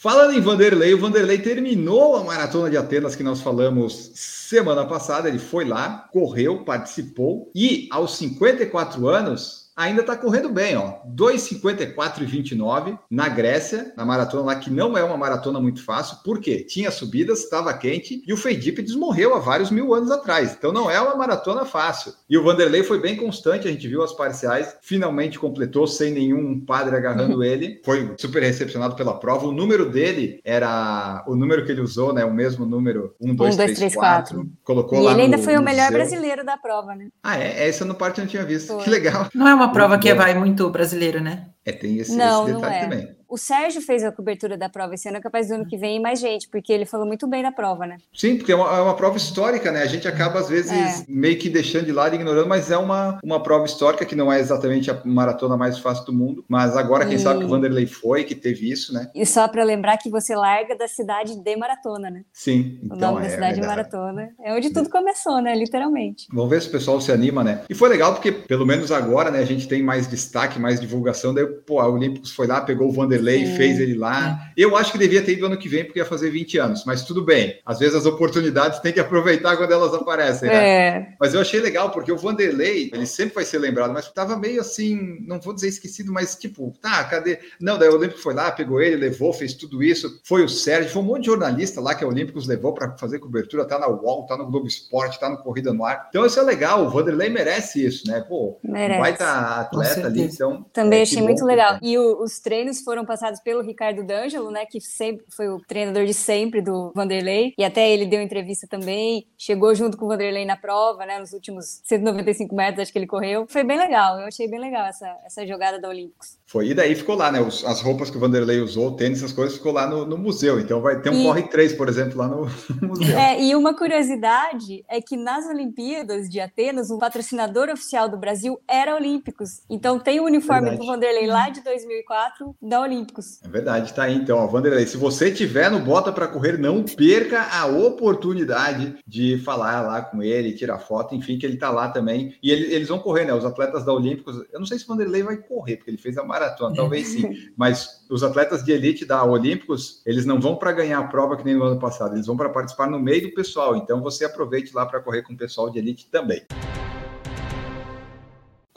Falando 0.00 0.32
em 0.32 0.40
Vanderlei, 0.40 0.94
o 0.94 0.98
Vanderlei 1.00 1.38
terminou 1.38 2.14
a 2.14 2.22
maratona 2.22 2.70
de 2.70 2.76
Atenas 2.76 3.16
que 3.16 3.24
nós 3.24 3.40
falamos 3.40 4.12
semana 4.14 4.86
passada. 4.86 5.28
Ele 5.28 5.40
foi 5.40 5.64
lá, 5.64 6.08
correu, 6.12 6.62
participou 6.62 7.50
e 7.52 7.88
aos 7.90 8.16
54 8.16 9.08
anos 9.08 9.67
ainda 9.78 10.00
está 10.00 10.16
correndo 10.16 10.48
bem, 10.48 10.76
ó. 10.76 10.94
2,54 11.14 12.22
e 12.22 12.24
29 12.24 12.98
na 13.08 13.28
Grécia, 13.28 13.92
na 13.96 14.04
maratona 14.04 14.42
lá, 14.42 14.56
que 14.56 14.70
não 14.70 14.98
é 14.98 15.04
uma 15.04 15.16
maratona 15.16 15.60
muito 15.60 15.84
fácil, 15.84 16.18
porque 16.24 16.64
tinha 16.64 16.90
subidas, 16.90 17.44
estava 17.44 17.72
quente, 17.72 18.20
e 18.26 18.32
o 18.32 18.36
Feidipe 18.36 18.82
desmorreu 18.82 19.36
há 19.36 19.38
vários 19.38 19.70
mil 19.70 19.94
anos 19.94 20.10
atrás. 20.10 20.52
Então 20.58 20.72
não 20.72 20.90
é 20.90 21.00
uma 21.00 21.14
maratona 21.14 21.64
fácil. 21.64 22.12
E 22.28 22.36
o 22.36 22.42
Vanderlei 22.42 22.82
foi 22.82 23.00
bem 23.00 23.16
constante, 23.16 23.68
a 23.68 23.70
gente 23.70 23.86
viu 23.86 24.02
as 24.02 24.12
parciais, 24.12 24.76
finalmente 24.82 25.38
completou 25.38 25.86
sem 25.86 26.12
nenhum 26.12 26.58
padre 26.58 26.96
agarrando 26.96 27.44
ele. 27.44 27.80
Foi 27.84 28.14
super 28.18 28.42
recepcionado 28.42 28.96
pela 28.96 29.20
prova. 29.20 29.46
O 29.46 29.52
número 29.52 29.88
dele 29.88 30.40
era 30.44 31.24
o 31.28 31.36
número 31.36 31.64
que 31.64 31.70
ele 31.70 31.82
usou, 31.82 32.12
né? 32.12 32.24
O 32.24 32.34
mesmo 32.34 32.66
número 32.66 33.14
1, 33.20 33.34
2, 33.34 33.56
3, 33.56 33.94
4. 33.94 34.50
Colocou 34.64 34.98
e 34.98 35.04
lá 35.04 35.12
ele 35.12 35.22
ainda 35.22 35.38
foi 35.38 35.56
o 35.56 35.62
melhor 35.62 35.92
brasileiro 35.92 36.44
da 36.44 36.56
prova, 36.56 36.96
né? 36.96 37.08
Ah, 37.22 37.38
é? 37.38 37.68
Essa 37.68 37.84
no 37.84 37.94
parte 37.94 38.18
eu 38.18 38.24
não 38.24 38.30
tinha 38.30 38.44
visto. 38.44 38.72
Foi. 38.72 38.82
Que 38.82 38.90
legal. 38.90 39.28
Não 39.32 39.46
é 39.46 39.54
uma 39.54 39.67
prova 39.70 39.98
que 39.98 40.12
vai 40.14 40.34
muito 40.34 40.68
brasileiro, 40.70 41.20
né? 41.20 41.50
É, 41.64 41.72
tem 41.72 41.98
esse, 41.98 42.16
não, 42.16 42.44
esse 42.44 42.54
detalhe 42.54 42.80
também. 42.80 43.17
O 43.28 43.36
Sérgio 43.36 43.82
fez 43.82 44.02
a 44.02 44.10
cobertura 44.10 44.56
da 44.56 44.70
prova 44.70 44.94
esse 44.94 45.06
ano, 45.06 45.18
é 45.18 45.20
capaz 45.20 45.48
do 45.48 45.54
ano 45.54 45.66
que 45.66 45.76
vem 45.76 46.00
mais 46.00 46.18
gente, 46.18 46.48
porque 46.48 46.72
ele 46.72 46.86
falou 46.86 47.06
muito 47.06 47.26
bem 47.26 47.42
da 47.42 47.52
prova, 47.52 47.86
né? 47.86 47.98
Sim, 48.14 48.36
porque 48.36 48.50
é 48.50 48.56
uma, 48.56 48.74
é 48.74 48.80
uma 48.80 48.94
prova 48.96 49.18
histórica, 49.18 49.70
né? 49.70 49.82
A 49.82 49.86
gente 49.86 50.08
acaba, 50.08 50.38
às 50.38 50.48
vezes, 50.48 50.72
é. 50.72 51.04
meio 51.06 51.38
que 51.38 51.50
deixando 51.50 51.84
de 51.84 51.92
lado, 51.92 52.14
ignorando, 52.14 52.48
mas 52.48 52.70
é 52.70 52.78
uma, 52.78 53.18
uma 53.22 53.42
prova 53.42 53.66
histórica 53.66 54.06
que 54.06 54.14
não 54.14 54.32
é 54.32 54.40
exatamente 54.40 54.90
a 54.90 54.98
maratona 55.04 55.58
mais 55.58 55.78
fácil 55.78 56.06
do 56.06 56.12
mundo. 56.12 56.42
Mas 56.48 56.74
agora, 56.74 57.04
quem 57.04 57.16
e... 57.16 57.18
sabe 57.18 57.40
que 57.40 57.44
o 57.44 57.48
Vanderlei 57.48 57.86
foi, 57.86 58.24
que 58.24 58.34
teve 58.34 58.70
isso, 58.70 58.94
né? 58.94 59.10
E 59.14 59.26
só 59.26 59.46
para 59.46 59.62
lembrar 59.62 59.98
que 59.98 60.08
você 60.08 60.34
larga 60.34 60.74
da 60.74 60.88
cidade 60.88 61.36
de 61.36 61.56
maratona, 61.56 62.08
né? 62.08 62.22
Sim. 62.32 62.80
Então, 62.82 62.96
o 62.96 63.14
nome 63.14 63.26
é, 63.26 63.28
da 63.28 63.34
cidade 63.34 63.60
de 63.60 63.66
maratona. 63.66 64.30
É 64.42 64.54
onde 64.54 64.70
tudo 64.70 64.88
começou, 64.88 65.42
né? 65.42 65.54
Literalmente. 65.54 66.28
Vamos 66.32 66.48
ver 66.48 66.62
se 66.62 66.68
o 66.68 66.72
pessoal 66.72 66.98
se 66.98 67.12
anima, 67.12 67.44
né? 67.44 67.62
E 67.68 67.74
foi 67.74 67.90
legal 67.90 68.14
porque, 68.14 68.32
pelo 68.32 68.64
menos 68.64 68.90
agora, 68.90 69.30
né, 69.30 69.40
a 69.40 69.44
gente 69.44 69.68
tem 69.68 69.82
mais 69.82 70.06
destaque, 70.06 70.58
mais 70.58 70.80
divulgação. 70.80 71.34
Daí, 71.34 71.46
pô, 71.46 71.78
a 71.78 71.86
Olímpicos 71.86 72.32
foi 72.32 72.46
lá, 72.46 72.62
pegou 72.62 72.88
o 72.88 72.92
Vanderlei, 72.92 73.17
Sim. 73.18 73.56
fez 73.56 73.78
ele 73.78 73.94
lá. 73.94 74.50
É. 74.50 74.52
Eu 74.56 74.76
acho 74.76 74.92
que 74.92 74.98
devia 74.98 75.22
ter 75.22 75.32
ido 75.32 75.46
ano 75.46 75.56
que 75.56 75.68
vem, 75.68 75.84
porque 75.84 75.98
ia 75.98 76.04
fazer 76.04 76.30
20 76.30 76.58
anos, 76.58 76.84
mas 76.84 77.02
tudo 77.02 77.24
bem. 77.24 77.58
Às 77.64 77.78
vezes 77.78 77.94
as 77.94 78.06
oportunidades 78.06 78.80
tem 78.80 78.92
que 78.92 79.00
aproveitar 79.00 79.56
quando 79.56 79.72
elas 79.72 79.94
aparecem, 79.94 80.48
né? 80.48 80.68
É. 80.68 81.08
Mas 81.20 81.34
eu 81.34 81.40
achei 81.40 81.60
legal, 81.60 81.90
porque 81.90 82.12
o 82.12 82.16
Vanderlei, 82.16 82.90
ele 82.92 83.06
sempre 83.06 83.36
vai 83.36 83.44
ser 83.44 83.58
lembrado, 83.58 83.92
mas 83.92 84.06
estava 84.06 84.36
meio 84.36 84.60
assim, 84.60 85.18
não 85.26 85.40
vou 85.40 85.54
dizer 85.54 85.68
esquecido, 85.68 86.12
mas 86.12 86.36
tipo, 86.36 86.72
tá, 86.80 87.04
cadê? 87.04 87.38
Não, 87.60 87.78
daí 87.78 87.88
o 87.88 87.94
Olímpico 87.94 88.20
foi 88.20 88.34
lá, 88.34 88.50
pegou 88.50 88.80
ele, 88.80 88.96
levou, 88.96 89.32
fez 89.32 89.54
tudo 89.54 89.82
isso. 89.82 90.20
Foi 90.24 90.44
o 90.44 90.48
Sérgio, 90.48 90.90
foi 90.90 91.02
um 91.02 91.06
monte 91.06 91.20
de 91.20 91.26
jornalista 91.26 91.80
lá 91.80 91.94
que 91.94 92.04
a 92.04 92.08
Olímpicos 92.08 92.46
levou 92.46 92.72
para 92.72 92.96
fazer 92.96 93.18
cobertura, 93.18 93.64
tá 93.64 93.78
na 93.78 93.88
UOL, 93.88 94.26
tá 94.26 94.36
no 94.36 94.46
Globo 94.46 94.66
Esporte, 94.66 95.18
tá 95.18 95.28
no 95.28 95.38
Corrida 95.38 95.72
no 95.72 95.84
Ar. 95.84 96.06
Então 96.08 96.24
isso 96.24 96.38
é 96.38 96.42
legal, 96.42 96.84
o 96.84 96.90
Vanderlei 96.90 97.28
merece 97.28 97.84
isso, 97.84 98.06
né? 98.08 98.24
Pô, 98.28 98.58
merece. 98.62 99.00
vai 99.00 99.12
estar 99.12 99.54
tá 99.54 99.60
atleta 99.60 100.06
ali, 100.06 100.22
então. 100.22 100.64
Também 100.72 101.00
é, 101.00 101.02
achei 101.02 101.22
muito 101.22 101.44
legal. 101.44 101.78
E 101.82 101.98
o, 101.98 102.22
os 102.22 102.38
treinos 102.38 102.80
foram 102.80 103.04
passados 103.08 103.40
pelo 103.40 103.62
Ricardo 103.62 104.04
D'Angelo, 104.04 104.50
né? 104.50 104.66
Que 104.66 104.80
sempre 104.80 105.24
foi 105.34 105.48
o 105.48 105.58
treinador 105.66 106.04
de 106.04 106.12
sempre 106.12 106.60
do 106.60 106.92
Vanderlei. 106.94 107.54
E 107.56 107.64
até 107.64 107.90
ele 107.90 108.06
deu 108.06 108.20
entrevista 108.20 108.66
também, 108.68 109.26
chegou 109.36 109.74
junto 109.74 109.96
com 109.96 110.04
o 110.04 110.08
Vanderlei 110.08 110.44
na 110.44 110.56
prova, 110.56 111.06
né? 111.06 111.18
Nos 111.18 111.32
últimos 111.32 111.80
195 111.84 112.54
metros, 112.54 112.82
acho 112.82 112.92
que 112.92 112.98
ele 112.98 113.06
correu. 113.06 113.46
Foi 113.48 113.64
bem 113.64 113.78
legal, 113.78 114.20
eu 114.20 114.26
achei 114.26 114.46
bem 114.46 114.60
legal 114.60 114.86
essa, 114.86 115.08
essa 115.24 115.46
jogada 115.46 115.80
da 115.80 115.88
Olímpicos. 115.88 116.38
Foi, 116.48 116.68
e 116.68 116.74
daí 116.74 116.94
ficou 116.94 117.14
lá, 117.14 117.30
né? 117.30 117.42
Os, 117.42 117.62
as 117.62 117.82
roupas 117.82 118.08
que 118.08 118.16
o 118.16 118.20
Vanderlei 118.20 118.58
usou, 118.58 118.88
o 118.88 118.96
tênis, 118.96 119.18
essas 119.18 119.32
coisas, 119.32 119.58
ficou 119.58 119.70
lá 119.70 119.86
no, 119.86 120.06
no 120.06 120.16
museu. 120.16 120.58
Então 120.58 120.80
vai 120.80 120.98
ter 120.98 121.10
um 121.10 121.20
e... 121.20 121.22
Corre 121.22 121.42
3, 121.42 121.74
por 121.74 121.90
exemplo, 121.90 122.16
lá 122.16 122.26
no, 122.26 122.46
no 122.80 122.88
museu. 122.88 123.18
É, 123.18 123.38
e 123.38 123.54
uma 123.54 123.76
curiosidade 123.76 124.82
é 124.88 124.98
que 125.02 125.14
nas 125.14 125.44
Olimpíadas 125.44 126.26
de 126.26 126.40
Atenas, 126.40 126.90
o 126.90 126.98
patrocinador 126.98 127.68
oficial 127.68 128.08
do 128.08 128.16
Brasil 128.16 128.58
era 128.66 128.96
Olímpicos. 128.96 129.60
Então 129.68 129.98
tem 129.98 130.20
o 130.20 130.24
uniforme 130.24 130.70
verdade. 130.70 130.86
do 130.86 130.90
Vanderlei 130.90 131.26
lá 131.26 131.50
de 131.50 131.62
2004 131.62 132.56
da 132.62 132.80
Olímpicos. 132.80 133.42
É 133.44 133.48
verdade, 133.48 133.92
tá 133.92 134.04
aí 134.04 134.14
então. 134.14 134.38
Ó, 134.38 134.46
Vanderlei, 134.46 134.86
se 134.86 134.96
você 134.96 135.30
tiver 135.30 135.70
no 135.70 135.80
Bota 135.80 136.10
para 136.10 136.28
Correr, 136.28 136.56
não 136.56 136.82
perca 136.82 137.42
a 137.42 137.66
oportunidade 137.66 138.96
de 139.06 139.38
falar 139.44 139.82
lá 139.82 140.00
com 140.00 140.22
ele, 140.22 140.54
tirar 140.54 140.78
foto, 140.78 141.14
enfim, 141.14 141.38
que 141.38 141.44
ele 141.44 141.58
tá 141.58 141.68
lá 141.68 141.90
também. 141.90 142.34
E 142.42 142.50
ele, 142.50 142.72
eles 142.72 142.88
vão 142.88 142.98
correr, 142.98 143.26
né? 143.26 143.34
Os 143.34 143.44
atletas 143.44 143.84
da 143.84 143.92
Olímpicos. 143.92 144.36
Eu 144.50 144.58
não 144.58 144.66
sei 144.66 144.78
se 144.78 144.86
o 144.86 144.88
Vanderlei 144.88 145.22
vai 145.22 145.36
correr, 145.36 145.76
porque 145.76 145.90
ele 145.90 145.98
fez 145.98 146.16
a 146.16 146.24
maratona, 146.38 146.74
talvez 146.74 147.08
sim. 147.08 147.34
Mas 147.56 148.04
os 148.08 148.22
atletas 148.22 148.64
de 148.64 148.72
elite 148.72 149.04
da 149.04 149.24
Olímpicos, 149.24 150.02
eles 150.06 150.24
não 150.24 150.40
vão 150.40 150.56
para 150.56 150.72
ganhar 150.72 150.98
a 150.98 151.04
prova 151.04 151.36
que 151.36 151.44
nem 151.44 151.54
no 151.54 151.64
ano 151.64 151.78
passado, 151.78 152.14
eles 152.14 152.26
vão 152.26 152.36
para 152.36 152.48
participar 152.48 152.88
no 152.88 152.98
meio 152.98 153.22
do 153.22 153.34
pessoal. 153.34 153.76
Então 153.76 154.00
você 154.00 154.24
aproveite 154.24 154.74
lá 154.74 154.86
para 154.86 155.00
correr 155.00 155.22
com 155.22 155.32
o 155.32 155.36
pessoal 155.36 155.68
de 155.70 155.78
elite 155.78 156.08
também. 156.10 156.42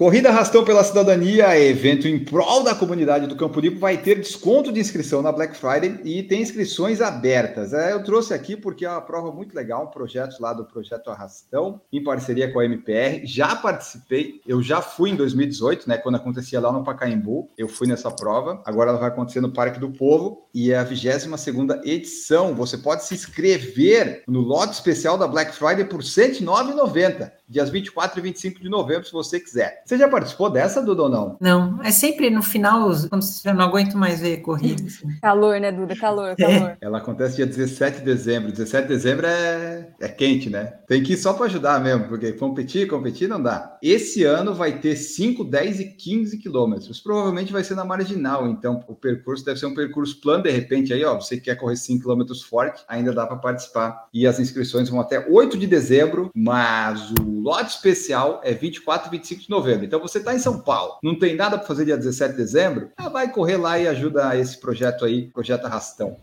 Corrida 0.01 0.31
Rastão 0.31 0.65
pela 0.65 0.83
Cidadania, 0.83 1.55
evento 1.59 2.07
em 2.07 2.17
prol 2.17 2.63
da 2.63 2.73
comunidade 2.73 3.27
do 3.27 3.35
Campo 3.35 3.59
Limpo, 3.59 3.77
vai 3.77 3.99
ter 3.99 4.19
desconto 4.19 4.71
de 4.71 4.79
inscrição 4.79 5.21
na 5.21 5.31
Black 5.31 5.55
Friday 5.55 5.99
e 6.03 6.23
tem 6.23 6.41
inscrições 6.41 7.01
abertas. 7.01 7.71
É, 7.71 7.93
eu 7.93 8.03
trouxe 8.03 8.33
aqui 8.33 8.57
porque 8.57 8.83
é 8.83 8.89
uma 8.89 8.99
prova 8.99 9.31
muito 9.31 9.53
legal, 9.55 9.83
um 9.83 9.91
projeto 9.91 10.41
lá 10.41 10.53
do 10.53 10.65
Projeto 10.65 11.11
Arrastão, 11.11 11.79
em 11.93 12.03
parceria 12.03 12.51
com 12.51 12.59
a 12.59 12.65
MPR. 12.65 13.27
Já 13.27 13.55
participei, 13.55 14.41
eu 14.47 14.59
já 14.63 14.81
fui 14.81 15.11
em 15.11 15.15
2018, 15.15 15.87
né, 15.87 15.99
quando 15.99 16.15
acontecia 16.15 16.59
lá 16.59 16.71
no 16.71 16.83
Pacaembu, 16.83 17.51
eu 17.55 17.67
fui 17.67 17.85
nessa 17.85 18.09
prova. 18.09 18.59
Agora 18.65 18.89
ela 18.89 18.99
vai 18.99 19.09
acontecer 19.09 19.39
no 19.39 19.53
Parque 19.53 19.79
do 19.79 19.91
Povo 19.91 20.47
e 20.51 20.71
é 20.71 20.79
a 20.79 20.83
22ª 20.83 21.79
edição. 21.85 22.55
Você 22.55 22.75
pode 22.75 23.05
se 23.05 23.13
inscrever 23.13 24.23
no 24.27 24.39
lote 24.39 24.73
especial 24.73 25.15
da 25.15 25.27
Black 25.27 25.53
Friday 25.53 25.85
por 25.85 25.99
R$ 25.99 26.07
109,90 26.07 27.33
dias 27.51 27.69
24 27.69 28.17
e 28.17 28.23
25 28.23 28.61
de 28.61 28.69
novembro, 28.69 29.05
se 29.05 29.11
você 29.11 29.37
quiser. 29.37 29.83
Você 29.91 29.97
já 29.97 30.07
participou 30.07 30.49
dessa, 30.49 30.81
Duda, 30.81 31.03
ou 31.03 31.09
não? 31.09 31.35
Não, 31.37 31.83
é 31.83 31.91
sempre 31.91 32.29
no 32.29 32.41
final, 32.41 32.89
quando 33.09 33.25
eu 33.43 33.53
não 33.53 33.65
aguento 33.65 33.97
mais 33.97 34.21
ver 34.21 34.37
corrida. 34.37 34.81
Assim. 34.83 35.05
Calor, 35.21 35.59
né, 35.59 35.69
Duda? 35.69 35.93
Calor, 35.97 36.29
é. 36.29 36.35
calor. 36.37 36.69
É. 36.69 36.77
Ela 36.79 36.99
acontece 36.99 37.35
dia 37.35 37.45
17 37.45 37.99
de 37.99 38.05
dezembro. 38.05 38.53
17 38.53 38.87
de 38.87 38.93
dezembro 38.93 39.25
é, 39.25 39.89
é 39.99 40.07
quente, 40.07 40.49
né? 40.49 40.75
Tem 40.87 41.03
que 41.03 41.11
ir 41.11 41.17
só 41.17 41.33
para 41.33 41.47
ajudar 41.47 41.81
mesmo, 41.81 42.07
porque 42.07 42.31
competir, 42.31 42.87
competir 42.87 43.27
não 43.27 43.43
dá. 43.43 43.77
Esse 43.83 44.23
ano 44.23 44.53
vai 44.53 44.79
ter 44.79 44.95
5, 44.95 45.43
10 45.43 45.81
e 45.81 45.85
15 45.89 46.37
quilômetros. 46.37 47.01
Provavelmente 47.01 47.51
vai 47.51 47.65
ser 47.65 47.75
na 47.75 47.83
marginal, 47.83 48.47
então 48.47 48.81
o 48.87 48.95
percurso 48.95 49.43
deve 49.43 49.59
ser 49.59 49.65
um 49.65 49.75
percurso 49.75 50.21
plano, 50.21 50.43
de 50.43 50.51
repente 50.51 50.93
aí, 50.93 51.03
ó, 51.03 51.19
você 51.19 51.35
quer 51.35 51.55
correr 51.55 51.75
5 51.75 51.99
quilômetros 52.01 52.41
forte, 52.41 52.81
ainda 52.87 53.11
dá 53.11 53.27
para 53.27 53.35
participar. 53.35 54.07
E 54.13 54.25
as 54.25 54.39
inscrições 54.39 54.87
vão 54.87 55.01
até 55.01 55.27
8 55.29 55.57
de 55.57 55.67
dezembro, 55.67 56.31
mas 56.33 57.11
o 57.19 57.41
lote 57.41 57.75
especial 57.75 58.39
é 58.41 58.53
24 58.53 59.09
e 59.09 59.11
25 59.17 59.41
de 59.41 59.49
novembro. 59.49 59.80
Então 59.85 59.99
você 59.99 60.19
está 60.19 60.33
em 60.33 60.39
São 60.39 60.59
Paulo, 60.59 60.97
não 61.03 61.17
tem 61.17 61.35
nada 61.35 61.57
para 61.57 61.67
fazer 61.67 61.85
dia 61.85 61.97
17 61.97 62.31
de 62.31 62.37
dezembro, 62.37 62.91
ah, 62.97 63.09
vai 63.09 63.31
correr 63.31 63.57
lá 63.57 63.79
e 63.79 63.87
ajuda 63.87 64.35
esse 64.37 64.59
projeto 64.59 65.05
aí, 65.05 65.27
projeto 65.27 65.65
Arrastão. 65.65 66.17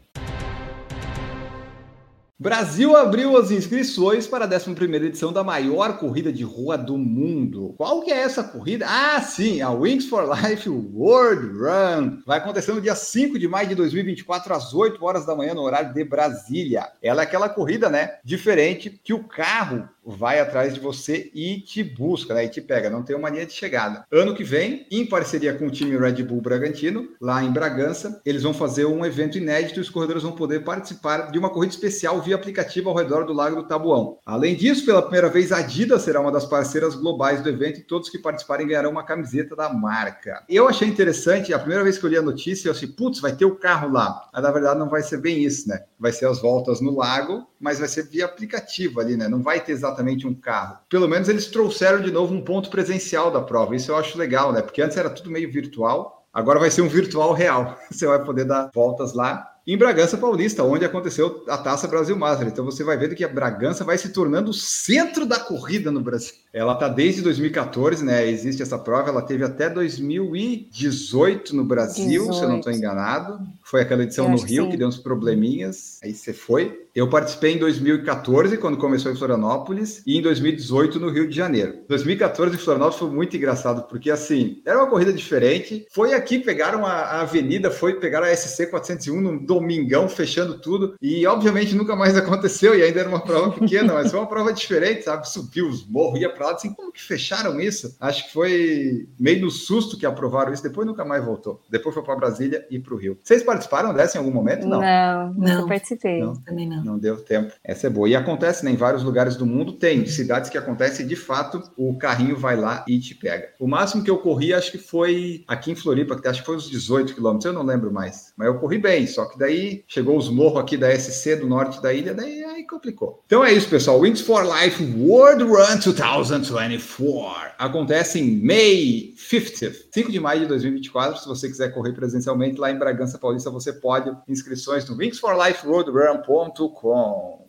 Brasil 2.40 2.97
abriu 2.97 3.37
as 3.37 3.51
inscrições 3.51 4.29
para 4.29 4.44
a 4.44 4.49
11ª 4.49 4.94
edição 5.03 5.33
da 5.33 5.42
maior 5.42 5.99
corrida 5.99 6.33
de 6.33 6.44
rua 6.44 6.79
do 6.79 6.97
mundo. 6.97 7.75
Qual 7.77 8.01
que 8.01 8.12
é 8.12 8.18
essa 8.18 8.44
corrida? 8.44 8.87
Ah, 8.88 9.21
sim, 9.21 9.61
a 9.61 9.73
Wings 9.73 10.09
for 10.09 10.23
Life 10.33 10.68
World 10.68 11.59
Run. 11.59 12.23
Vai 12.25 12.38
acontecer 12.38 12.73
no 12.73 12.81
dia 12.81 12.94
5 12.94 13.40
de 13.40 13.49
maio 13.49 13.66
de 13.66 13.75
2024, 13.75 14.55
às 14.55 14.73
8 14.73 15.05
horas 15.05 15.27
da 15.27 15.35
manhã, 15.35 15.53
no 15.53 15.62
horário 15.62 15.92
de 15.92 16.05
Brasília. 16.05 16.87
Ela 17.03 17.23
é 17.23 17.25
aquela 17.25 17.49
corrida, 17.49 17.90
né, 17.90 18.18
diferente, 18.23 18.88
que 19.03 19.12
o 19.12 19.25
carro 19.25 19.88
vai 20.09 20.40
atrás 20.40 20.75
de 20.75 20.81
você 20.81 21.31
e 21.35 21.61
te 21.61 21.83
busca, 21.83 22.35
né? 22.35 22.44
E 22.44 22.49
te 22.49 22.61
pega, 22.61 22.88
não 22.88 23.03
tem 23.03 23.14
uma 23.14 23.29
linha 23.29 23.47
de 23.47 23.53
chegada. 23.53 24.05
Ano 24.11 24.35
que 24.35 24.42
vem, 24.42 24.87
em 24.90 25.07
parceria 25.07 25.55
com 25.55 25.66
o 25.66 25.71
time 25.71 25.97
Red 25.97 26.23
Bull 26.23 26.40
Bragantino, 26.40 27.09
lá 27.21 27.42
em 27.42 27.53
Bragança, 27.53 28.21
eles 28.25 28.42
vão 28.42 28.55
fazer 28.55 28.87
um 28.87 29.05
evento 29.05 29.38
inédito 29.38 29.79
e 29.79 29.83
os 29.83 29.90
corredores 29.90 30.23
vão 30.23 30.33
poder 30.33 30.64
participar 30.64 31.31
de 31.31 31.38
uma 31.38 31.51
corrida 31.51 31.75
especial 31.75 32.21
via 32.23 32.35
aplicativo 32.35 32.88
ao 32.88 32.97
redor 32.97 33.25
do 33.25 33.33
Lago 33.33 33.57
do 33.57 33.68
Tabuão. 33.68 34.18
Além 34.25 34.57
disso, 34.57 34.87
pela 34.87 35.03
primeira 35.03 35.29
vez, 35.29 35.53
a 35.53 35.59
Adidas 35.59 36.03
será 36.03 36.21
uma 36.21 36.33
das 36.33 36.47
parceiras 36.47 36.94
globais 36.94 37.42
do 37.42 37.49
evento 37.49 37.81
e 37.81 37.83
todos 37.83 38.09
que 38.09 38.18
participarem 38.18 38.66
ganharão 38.66 38.90
uma 38.90 39.05
camiseta 39.05 39.55
da 39.55 39.73
marca. 39.73 40.42
Eu 40.49 40.68
achei 40.68 40.88
interessante, 40.88 41.53
a 41.53 41.59
primeira 41.59 41.85
vez 41.85 41.99
que 41.99 42.07
eu 42.07 42.11
li 42.11 42.16
a 42.16 42.23
notícia, 42.23 42.68
eu 42.68 42.73
achei, 42.73 42.88
putz, 42.88 43.21
vai 43.21 43.33
ter 43.33 43.44
o 43.44 43.57
carro 43.57 43.92
lá. 43.92 44.29
Mas 44.33 44.42
na 44.42 44.51
verdade 44.51 44.79
não 44.79 44.88
vai 44.88 45.03
ser 45.03 45.18
bem 45.18 45.42
isso, 45.42 45.68
né? 45.68 45.81
Vai 45.99 46.12
ser 46.12 46.27
as 46.27 46.40
voltas 46.40 46.81
no 46.81 46.97
lago, 46.97 47.47
mas 47.61 47.79
vai 47.79 47.88
ser 47.88 48.05
via 48.05 48.25
aplicativo 48.25 49.01
ali, 49.01 49.16
né? 49.16 49.29
Não 49.29 49.42
vai 49.42 49.61
ter 49.61 49.73
exatamente 49.73 50.27
um 50.27 50.35
carro. 50.35 50.79
Pelo 50.88 51.09
menos 51.09 51.29
eles 51.29 51.47
trouxeram 51.47 52.01
de 52.01 52.11
novo 52.11 52.35
um 52.35 52.44
ponto 52.44 52.71
presencial 52.71 53.31
da 53.31 53.40
prova. 53.40 53.75
Isso 53.75 53.90
eu 53.90 53.97
acho 53.97 54.18
legal, 54.18 54.53
né? 54.53 54.62
Porque 54.62 54.83
antes 54.83 54.97
era 54.97 55.11
tudo 55.11 55.31
meio 55.31 55.51
virtual, 55.51 56.27
agora 56.33 56.59
vai 56.59 56.71
ser 56.71 56.83
um 56.83 56.88
virtual 56.88 57.33
real. 57.33 57.79
Você 57.90 58.07
vai 58.07 58.23
poder 58.25 58.44
dar 58.44 58.71
voltas 58.75 59.12
lá 59.12 59.58
em 59.68 59.76
Bragança 59.76 60.16
Paulista, 60.16 60.64
onde 60.64 60.83
aconteceu 60.83 61.44
a 61.46 61.59
Taça 61.59 61.87
Brasil 61.87 62.16
Master. 62.16 62.48
Então 62.48 62.64
você 62.64 62.83
vai 62.83 62.96
ver 62.96 63.14
que 63.14 63.22
a 63.22 63.28
Bragança 63.28 63.85
vai 63.85 63.98
se 63.98 64.09
tornando 64.09 64.50
o 64.50 64.54
centro 64.54 65.26
da 65.26 65.38
corrida 65.38 65.92
no 65.92 66.00
Brasil. 66.00 66.33
Ela 66.54 66.72
está 66.72 66.88
desde 66.88 67.20
2014, 67.20 68.02
né? 68.02 68.26
Existe 68.26 68.62
essa 68.62 68.78
prova, 68.78 69.11
ela 69.11 69.20
teve 69.20 69.44
até 69.44 69.68
2018 69.68 71.54
no 71.54 71.64
Brasil, 71.64 72.22
18. 72.22 72.35
se 72.35 72.42
eu 72.42 72.48
não 72.48 72.57
estou 72.57 72.72
enganado. 72.72 73.40
Foi 73.62 73.83
aquela 73.83 74.04
edição 74.04 74.31
no 74.31 74.38
Rio 74.38 74.64
que, 74.64 74.70
que 74.70 74.76
deu 74.78 74.88
uns 74.88 74.96
probleminhas. 74.96 75.98
Aí 76.02 76.14
você 76.14 76.33
foi. 76.33 76.88
Eu 76.94 77.09
participei 77.09 77.54
em 77.54 77.59
2014, 77.59 78.57
quando 78.57 78.76
começou 78.76 79.12
em 79.12 79.14
Florianópolis, 79.14 80.02
e 80.04 80.16
em 80.16 80.22
2018 80.22 80.98
no 80.98 81.11
Rio 81.11 81.28
de 81.28 81.37
Janeiro. 81.37 81.81
2014 81.87 82.54
em 82.54 82.59
Florianópolis 82.59 82.98
foi 82.98 83.11
muito 83.11 83.37
engraçado, 83.37 83.87
porque 83.88 84.11
assim, 84.11 84.61
era 84.64 84.78
uma 84.78 84.90
corrida 84.90 85.12
diferente. 85.12 85.87
Foi 85.92 86.14
aqui, 86.14 86.38
pegaram 86.40 86.85
a, 86.85 86.92
a 86.92 87.20
avenida, 87.20 87.70
foi 87.70 88.00
pegar 88.00 88.24
a 88.24 88.35
SC 88.35 88.66
401 88.66 89.20
no 89.20 89.38
domingão, 89.59 90.09
fechando 90.09 90.59
tudo. 90.59 90.94
E, 91.03 91.27
obviamente, 91.27 91.75
nunca 91.75 91.97
mais 91.97 92.16
aconteceu. 92.16 92.79
E 92.79 92.83
ainda 92.83 93.01
era 93.01 93.09
uma 93.09 93.21
prova 93.21 93.51
pequena, 93.53 93.94
mas 93.94 94.11
foi 94.11 94.21
uma 94.21 94.29
prova 94.29 94.53
diferente, 94.53 95.03
sabe? 95.03 95.29
Subiu 95.29 95.68
os 95.68 95.87
morros, 95.87 96.21
ia 96.21 96.31
para 96.31 96.47
lá. 96.47 96.53
Assim, 96.53 96.73
como 96.73 96.92
que 96.92 97.03
fecharam 97.03 97.61
isso? 97.61 97.97
Acho 98.01 98.27
que 98.27 98.33
foi 98.33 99.09
meio 99.18 99.42
no 99.42 99.51
susto 99.51 99.97
que 99.97 100.07
aprovaram 100.07 100.53
isso. 100.53 100.62
Depois 100.62 100.87
nunca 100.87 101.05
mais 101.05 101.25
voltou. 101.25 101.61
Depois 101.71 101.94
foi 101.94 102.03
para 102.03 102.16
Brasília 102.16 102.66
e 102.71 102.79
para 102.79 102.94
o 102.94 102.97
Rio. 102.97 103.18
Vocês 103.23 103.42
participaram 103.42 103.92
dessa 103.92 104.16
em 104.16 104.21
algum 104.21 104.33
momento? 104.33 104.66
Não. 104.66 104.81
Não, 104.81 105.33
não 105.35 105.68
participei. 105.68 106.21
Não, 106.21 106.35
também 106.37 106.68
não. 106.68 106.85
Não 106.85 106.99
deu 106.99 107.16
tempo. 107.16 107.53
Essa 107.62 107.87
é 107.87 107.90
boa. 107.90 108.09
E 108.09 108.16
acontece 108.16 108.64
né, 108.64 108.71
em 108.71 108.77
vários 108.77 109.03
lugares 109.03 109.37
do 109.37 109.47
mundo. 109.47 109.73
Tem 109.73 110.07
cidades 110.07 110.51
que 110.51 110.59
acontece 110.59 111.05
de 111.05 111.16
fato, 111.16 111.62
o 111.77 111.97
carrinho 111.99 112.37
vai 112.37 112.57
lá 112.57 112.85
e 112.87 112.99
te 112.99 113.14
pega. 113.14 113.49
O 113.59 113.66
máximo 113.66 114.03
que 114.03 114.11
eu 114.11 114.18
corri, 114.18 114.53
acho 114.55 114.71
que 114.71 114.79
foi 114.79 115.44
aqui 115.47 115.73
em 115.73 115.75
Floripa, 115.75 116.21
que 116.21 116.29
acho 116.29 116.40
que 116.40 116.47
foi 116.47 116.57
uns 116.57 116.68
18 116.68 117.14
quilômetros. 117.14 117.44
Eu 117.47 117.53
não 117.53 117.62
lembro 117.62 117.92
mais. 117.92 118.33
Mas 118.37 118.49
eu 118.49 118.59
corri 118.59 118.79
bem. 118.79 119.07
Só 119.07 119.25
que 119.27 119.38
daí 119.38 119.85
chegou 119.87 120.16
os 120.16 120.29
morros 120.29 120.61
aqui 120.61 120.77
da 120.77 120.90
SC 120.98 121.37
do 121.37 121.46
norte 121.46 121.81
da 121.81 121.94
ilha, 121.94 122.12
daí 122.12 122.42
aí 122.44 122.66
complicou. 122.66 123.22
Então 123.27 123.44
é 123.44 123.53
isso, 123.53 123.68
pessoal. 123.68 124.01
Wings 124.01 124.20
for 124.20 124.44
Life 124.44 124.83
World 124.98 125.44
Run 125.44 125.79
2024 125.79 127.55
acontece 127.59 128.18
em 128.18 128.44
May 128.44 129.12
50, 129.16 129.72
5 129.92 130.11
de 130.11 130.18
maio 130.20 130.40
de 130.40 130.46
2024. 130.46 131.20
Se 131.20 131.29
você 131.29 131.48
quiser 131.48 131.72
correr 131.72 131.92
presencialmente 131.92 132.59
lá 132.59 132.70
em 132.70 132.79
Bragança 132.79 133.18
Paulista, 133.18 133.51
você 133.51 133.72
pode. 133.72 134.11
Inscrições 134.29 134.88
no 134.88 134.96
wingsforliferoadrun.com. 134.96 137.48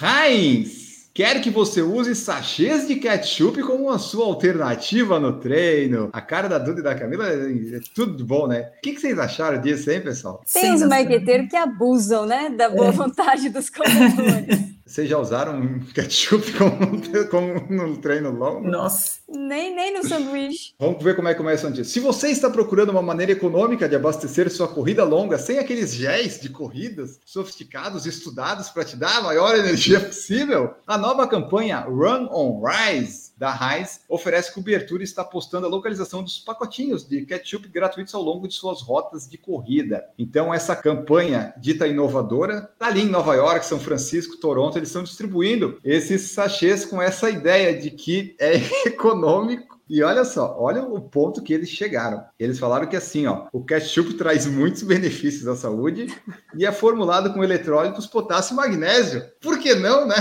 Heinz! 0.00 0.81
Quer 1.14 1.42
que 1.42 1.50
você 1.50 1.82
use 1.82 2.14
sachês 2.14 2.88
de 2.88 2.96
ketchup 2.96 3.60
como 3.62 3.90
a 3.90 3.98
sua 3.98 4.24
alternativa 4.24 5.20
no 5.20 5.34
treino. 5.34 6.08
A 6.10 6.22
cara 6.22 6.48
da 6.48 6.58
Duda 6.58 6.80
e 6.80 6.82
da 6.82 6.94
Camila 6.94 7.28
é 7.28 7.80
tudo 7.94 8.16
de 8.16 8.24
bom, 8.24 8.46
né? 8.46 8.70
O 8.78 8.80
que, 8.80 8.98
vocês 8.98 9.18
acharam 9.18 9.60
disso, 9.60 9.90
hein, 9.90 10.00
pessoal? 10.00 10.42
Tem 10.50 10.72
os 10.72 10.82
marqueteiros 10.82 11.50
que 11.50 11.56
abusam, 11.56 12.24
né? 12.24 12.48
Da 12.48 12.70
boa 12.70 12.88
é. 12.88 12.92
vontade 12.92 13.50
dos 13.50 13.68
corretores. 13.68 14.72
Vocês 14.92 15.08
já 15.08 15.16
usaram 15.16 15.80
ketchup 15.94 16.52
como, 16.52 17.00
como 17.30 17.66
no 17.70 17.96
treino 17.96 18.30
longo? 18.30 18.68
Nossa. 18.68 19.22
Nem, 19.26 19.74
nem 19.74 19.94
no 19.94 20.06
sanduíche. 20.06 20.74
Vamos 20.78 21.02
ver 21.02 21.16
como 21.16 21.26
é 21.26 21.32
que 21.32 21.38
começa 21.38 21.66
o 21.66 21.70
notícia. 21.70 21.90
Se 21.90 22.00
você 22.00 22.28
está 22.28 22.50
procurando 22.50 22.90
uma 22.90 23.00
maneira 23.00 23.32
econômica 23.32 23.88
de 23.88 23.96
abastecer 23.96 24.50
sua 24.50 24.68
corrida 24.68 25.02
longa, 25.04 25.38
sem 25.38 25.58
aqueles 25.58 25.94
géis 25.94 26.38
de 26.38 26.50
corridas 26.50 27.18
sofisticados, 27.24 28.04
estudados 28.04 28.68
para 28.68 28.84
te 28.84 28.94
dar 28.94 29.16
a 29.16 29.22
maior 29.22 29.56
energia 29.56 29.98
possível, 30.04 30.74
a 30.86 30.98
nova 30.98 31.26
campanha 31.26 31.80
Run 31.80 32.28
on 32.30 32.62
Rise 32.62 33.32
da 33.38 33.50
Heinz 33.50 34.02
oferece 34.08 34.52
cobertura 34.52 35.02
e 35.02 35.04
está 35.04 35.24
postando 35.24 35.66
a 35.66 35.70
localização 35.70 36.22
dos 36.22 36.38
pacotinhos 36.38 37.08
de 37.08 37.24
ketchup 37.24 37.66
gratuitos 37.68 38.14
ao 38.14 38.22
longo 38.22 38.46
de 38.46 38.54
suas 38.54 38.82
rotas 38.82 39.28
de 39.28 39.38
corrida. 39.38 40.04
Então, 40.18 40.52
essa 40.52 40.76
campanha 40.76 41.54
dita 41.56 41.86
inovadora 41.86 42.70
está 42.72 42.86
ali 42.86 43.02
em 43.02 43.08
Nova 43.08 43.34
York, 43.34 43.64
São 43.64 43.80
Francisco, 43.80 44.36
Toronto, 44.36 44.78
eles 44.82 44.88
estão 44.88 45.02
distribuindo 45.02 45.78
esses 45.84 46.32
sachês 46.32 46.84
com 46.84 47.00
essa 47.00 47.30
ideia 47.30 47.78
de 47.78 47.90
que 47.90 48.34
é 48.38 48.54
econômico 48.86 49.80
e 49.88 50.02
olha 50.02 50.24
só, 50.24 50.56
olha 50.58 50.82
o 50.82 51.00
ponto 51.00 51.42
que 51.42 51.52
eles 51.52 51.68
chegaram. 51.68 52.24
Eles 52.38 52.58
falaram 52.58 52.86
que 52.86 52.96
assim, 52.96 53.26
ó, 53.26 53.46
o 53.52 53.62
ketchup 53.64 54.14
traz 54.14 54.46
muitos 54.46 54.82
benefícios 54.84 55.46
à 55.46 55.54
saúde 55.54 56.06
e 56.56 56.64
é 56.64 56.72
formulado 56.72 57.32
com 57.32 57.44
eletrólitos, 57.44 58.06
potássio 58.06 58.54
e 58.54 58.56
magnésio. 58.56 59.22
Por 59.40 59.58
que 59.58 59.74
não, 59.74 60.06
né? 60.06 60.16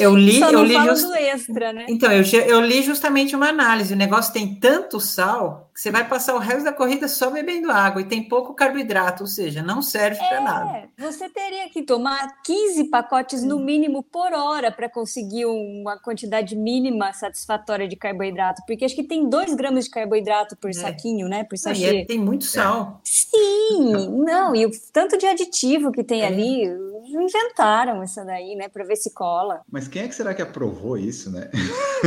Eu 0.00 0.16
li, 0.16 0.38
Só 0.38 0.50
eu 0.50 0.64
li 0.64 0.74
just... 0.74 1.10
extra, 1.14 1.74
né? 1.74 1.84
Então, 1.86 2.10
eu, 2.10 2.24
eu 2.46 2.60
li 2.62 2.82
justamente 2.82 3.36
uma 3.36 3.50
análise. 3.50 3.92
O 3.92 3.96
negócio 3.96 4.32
tem 4.32 4.54
tanto 4.54 4.98
sal 4.98 5.70
que 5.74 5.80
você 5.80 5.90
vai 5.90 6.08
passar 6.08 6.34
o 6.34 6.38
resto 6.38 6.64
da 6.64 6.72
corrida 6.72 7.06
só 7.06 7.30
bebendo 7.30 7.70
água 7.70 8.00
e 8.00 8.06
tem 8.06 8.26
pouco 8.26 8.54
carboidrato, 8.54 9.24
ou 9.24 9.26
seja, 9.26 9.62
não 9.62 9.82
serve 9.82 10.18
é, 10.22 10.28
para 10.28 10.40
nada. 10.40 10.88
Você 10.98 11.28
teria 11.28 11.68
que 11.68 11.82
tomar 11.82 12.40
15 12.42 12.84
pacotes 12.84 13.42
no 13.42 13.58
mínimo 13.58 14.02
por 14.02 14.32
hora 14.32 14.72
para 14.72 14.88
conseguir 14.88 15.44
uma 15.44 15.98
quantidade 15.98 16.56
mínima 16.56 17.12
satisfatória 17.12 17.86
de 17.86 17.96
carboidrato, 17.96 18.62
porque 18.66 18.86
acho 18.86 18.94
que 18.94 19.04
tem 19.04 19.28
2 19.28 19.54
gramas 19.54 19.84
de 19.84 19.90
carboidrato 19.90 20.56
por 20.56 20.70
é. 20.70 20.72
saquinho, 20.72 21.28
né? 21.28 21.44
Por 21.44 21.58
sachê. 21.58 22.00
É, 22.00 22.04
tem 22.06 22.18
muito 22.18 22.44
sal. 22.44 23.02
Sim, 23.04 24.08
não, 24.24 24.56
e 24.56 24.64
o 24.64 24.70
tanto 24.92 25.18
de 25.18 25.26
aditivo 25.26 25.92
que 25.92 26.02
tem 26.02 26.22
é. 26.22 26.26
ali, 26.26 26.68
inventaram 27.12 28.02
isso 28.02 28.24
daí, 28.24 28.54
né, 28.56 28.68
para 28.68 28.84
ver 28.84 28.96
se 28.96 29.12
cola. 29.12 29.60
Mas 29.70 29.88
quem 29.88 30.02
é 30.02 30.08
que 30.08 30.14
será 30.14 30.34
que 30.34 30.42
aprovou 30.42 30.96
isso, 30.96 31.30
né? 31.30 31.50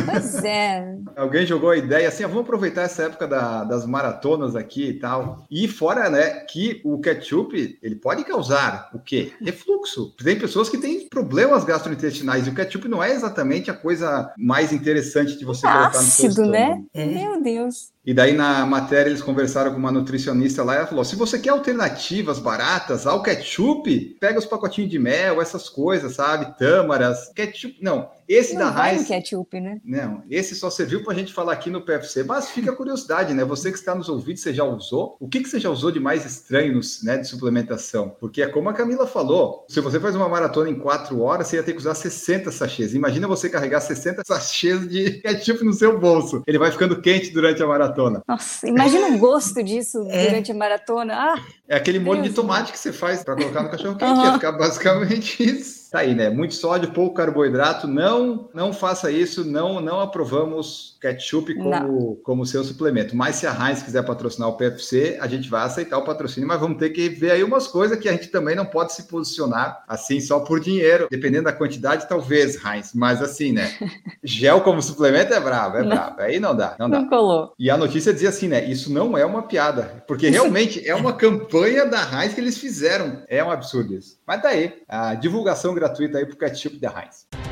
Pois 0.05 0.35
é. 0.43 0.95
Alguém 1.15 1.45
jogou 1.45 1.69
a 1.69 1.77
ideia 1.77 2.07
assim, 2.07 2.23
ah, 2.23 2.27
vamos 2.27 2.43
aproveitar 2.43 2.83
essa 2.83 3.03
época 3.03 3.27
da, 3.27 3.63
das 3.63 3.85
maratonas 3.85 4.55
aqui 4.55 4.89
e 4.89 4.99
tal. 4.99 5.45
E 5.49 5.67
fora, 5.67 6.09
né, 6.09 6.41
que 6.41 6.81
o 6.83 6.99
ketchup, 6.99 7.77
ele 7.81 7.95
pode 7.95 8.23
causar 8.23 8.89
o 8.93 8.99
quê? 8.99 9.33
Refluxo. 9.41 10.13
Tem 10.23 10.37
pessoas 10.37 10.69
que 10.69 10.77
têm 10.77 11.07
problemas 11.07 11.63
gastrointestinais 11.63 12.47
e 12.47 12.49
o 12.49 12.55
ketchup 12.55 12.87
não 12.87 13.03
é 13.03 13.11
exatamente 13.11 13.69
a 13.69 13.73
coisa 13.73 14.31
mais 14.37 14.71
interessante 14.73 15.37
de 15.37 15.45
você 15.45 15.65
Ácido, 15.67 15.79
colocar 15.79 16.01
no 16.01 16.11
seu 16.11 16.29
estômago. 16.29 16.51
né? 16.51 16.83
É. 16.93 17.05
Meu 17.05 17.41
Deus. 17.41 17.93
E 18.05 18.13
daí 18.13 18.33
na 18.33 18.65
matéria 18.65 19.09
eles 19.09 19.21
conversaram 19.21 19.71
com 19.71 19.77
uma 19.77 19.91
nutricionista 19.91 20.61
lá 20.61 20.73
e 20.73 20.77
ela 20.77 20.87
falou: 20.87 21.05
se 21.05 21.15
você 21.15 21.39
quer 21.39 21.51
alternativas 21.51 22.37
baratas 22.37 23.07
ao 23.07 23.23
ketchup, 23.23 24.17
pega 24.19 24.39
os 24.39 24.45
pacotinhos 24.45 24.91
de 24.91 24.99
mel, 24.99 25.41
essas 25.41 25.69
coisas, 25.69 26.15
sabe? 26.15 26.57
Tâmaras, 26.57 27.31
ketchup. 27.33 27.77
Não, 27.81 28.09
esse 28.27 28.55
não 28.55 28.73
da 28.73 28.91
Heinz. 28.91 29.07
ketchup, 29.07 29.57
né? 29.61 29.79
Não, 29.85 30.21
esse 30.29 30.53
só 30.53 30.69
serviu 30.69 31.01
para 31.01 31.13
a 31.13 31.15
gente 31.15 31.31
falar 31.31 31.53
aqui 31.53 31.69
no 31.69 31.81
PFC. 31.81 32.23
Mas 32.25 32.49
fica 32.49 32.71
a 32.71 32.75
curiosidade, 32.75 33.33
né? 33.33 33.45
Você 33.45 33.71
que 33.71 33.77
está 33.77 33.95
nos 33.95 34.09
ouvindo, 34.09 34.37
você 34.37 34.53
já 34.53 34.65
usou? 34.65 35.15
O 35.19 35.29
que, 35.29 35.41
que 35.41 35.47
você 35.47 35.59
já 35.59 35.69
usou 35.69 35.89
de 35.89 35.99
mais 36.01 36.25
estranho 36.25 36.81
né, 37.03 37.17
de 37.17 37.27
suplementação? 37.27 38.09
Porque 38.19 38.41
é 38.41 38.47
como 38.47 38.67
a 38.67 38.73
Camila 38.73 39.07
falou: 39.07 39.65
se 39.69 39.79
você 39.79 39.97
faz 39.97 40.13
uma 40.13 40.27
maratona 40.27 40.69
em 40.69 40.77
quatro 40.77 41.21
horas, 41.21 41.47
você 41.47 41.55
ia 41.55 41.63
ter 41.63 41.71
que 41.71 41.79
usar 41.79 41.95
60 41.95 42.51
sachês. 42.51 42.93
Imagina 42.93 43.27
você 43.29 43.49
carregar 43.49 43.79
60 43.79 44.23
sachês 44.25 44.89
de 44.89 45.11
ketchup 45.23 45.63
no 45.63 45.71
seu 45.71 45.97
bolso. 45.97 46.43
Ele 46.45 46.57
vai 46.57 46.69
ficando 46.69 47.01
quente 47.01 47.31
durante 47.31 47.63
a 47.63 47.67
maratona 47.67 47.92
maratona. 47.93 48.23
Nossa, 48.27 48.67
imagina 48.67 49.07
o 49.07 49.17
gosto 49.17 49.63
disso 49.63 50.05
é. 50.09 50.27
durante 50.27 50.51
a 50.51 50.55
maratona. 50.55 51.13
Ah, 51.15 51.41
é 51.73 51.77
aquele 51.77 51.97
molho 51.97 52.21
Deus 52.21 52.35
de 52.35 52.35
tomate 52.35 52.71
que 52.71 52.77
você 52.77 52.93
faz 52.93 53.23
para 53.23 53.35
colocar 53.35 53.63
no 53.63 53.69
cachorro 53.69 53.95
quente. 53.95 54.11
Uhum. 54.11 54.25
Ia 54.25 54.33
ficar 54.33 54.51
basicamente 54.51 55.41
isso. 55.43 55.83
Tá 55.89 55.99
aí, 55.99 56.15
né? 56.15 56.27
Muito 56.29 56.55
sódio, 56.55 56.91
pouco 56.91 57.15
carboidrato. 57.15 57.87
Não, 57.87 58.49
não 58.51 58.73
faça 58.73 59.11
isso. 59.11 59.43
Não, 59.45 59.79
não 59.79 59.99
aprovamos 59.99 60.97
ketchup 60.99 61.53
como, 61.53 62.15
como 62.23 62.45
seu 62.47 62.63
suplemento. 62.63 63.15
Mas 63.15 63.35
se 63.35 63.45
a 63.45 63.51
Heinz 63.51 63.83
quiser 63.83 64.03
patrocinar 64.03 64.49
o 64.49 64.53
PFC, 64.53 65.19
a 65.21 65.27
gente 65.27 65.49
vai 65.49 65.63
aceitar 65.63 65.99
o 65.99 66.03
patrocínio, 66.03 66.47
mas 66.47 66.59
vamos 66.59 66.79
ter 66.79 66.89
que 66.89 67.09
ver 67.09 67.31
aí 67.31 67.43
umas 67.43 67.67
coisas 67.67 67.99
que 67.99 68.09
a 68.09 68.11
gente 68.11 68.29
também 68.29 68.55
não 68.55 68.65
pode 68.65 68.93
se 68.93 69.03
posicionar 69.03 69.83
assim 69.87 70.19
só 70.19 70.39
por 70.39 70.59
dinheiro. 70.59 71.07
Dependendo 71.11 71.43
da 71.43 71.53
quantidade, 71.53 72.09
talvez, 72.09 72.55
Heinz. 72.63 72.91
Mas 72.95 73.21
assim, 73.21 73.51
né? 73.51 73.71
Gel 74.23 74.61
como 74.61 74.81
suplemento 74.81 75.31
é 75.31 75.39
bravo, 75.39 75.77
é 75.77 75.83
bravo. 75.83 76.21
Aí 76.21 76.39
não 76.39 76.55
dá, 76.55 76.75
não 76.79 76.89
dá. 76.89 77.01
Não 77.01 77.09
colou. 77.09 77.53
E 77.59 77.69
a 77.69 77.77
notícia 77.77 78.11
dizia 78.11 78.29
assim, 78.29 78.47
né? 78.47 78.65
Isso 78.65 78.91
não 78.91 79.15
é 79.15 79.25
uma 79.25 79.43
piada, 79.43 80.03
porque 80.07 80.29
realmente 80.29 80.87
é 80.87 80.95
uma 80.95 81.13
campanha 81.13 81.62
da 81.89 82.01
Heinz 82.23 82.33
que 82.33 82.41
eles 82.41 82.57
fizeram. 82.57 83.23
É 83.27 83.43
um 83.43 83.51
absurdo 83.51 83.93
isso. 83.93 84.19
Mas 84.25 84.41
tá 84.41 84.49
aí, 84.49 84.81
a 84.87 85.15
divulgação 85.15 85.73
gratuita 85.73 86.17
aí 86.17 86.25
pro 86.25 86.37
ketchup 86.37 86.77
da 86.77 86.89
Heinz. 86.89 87.42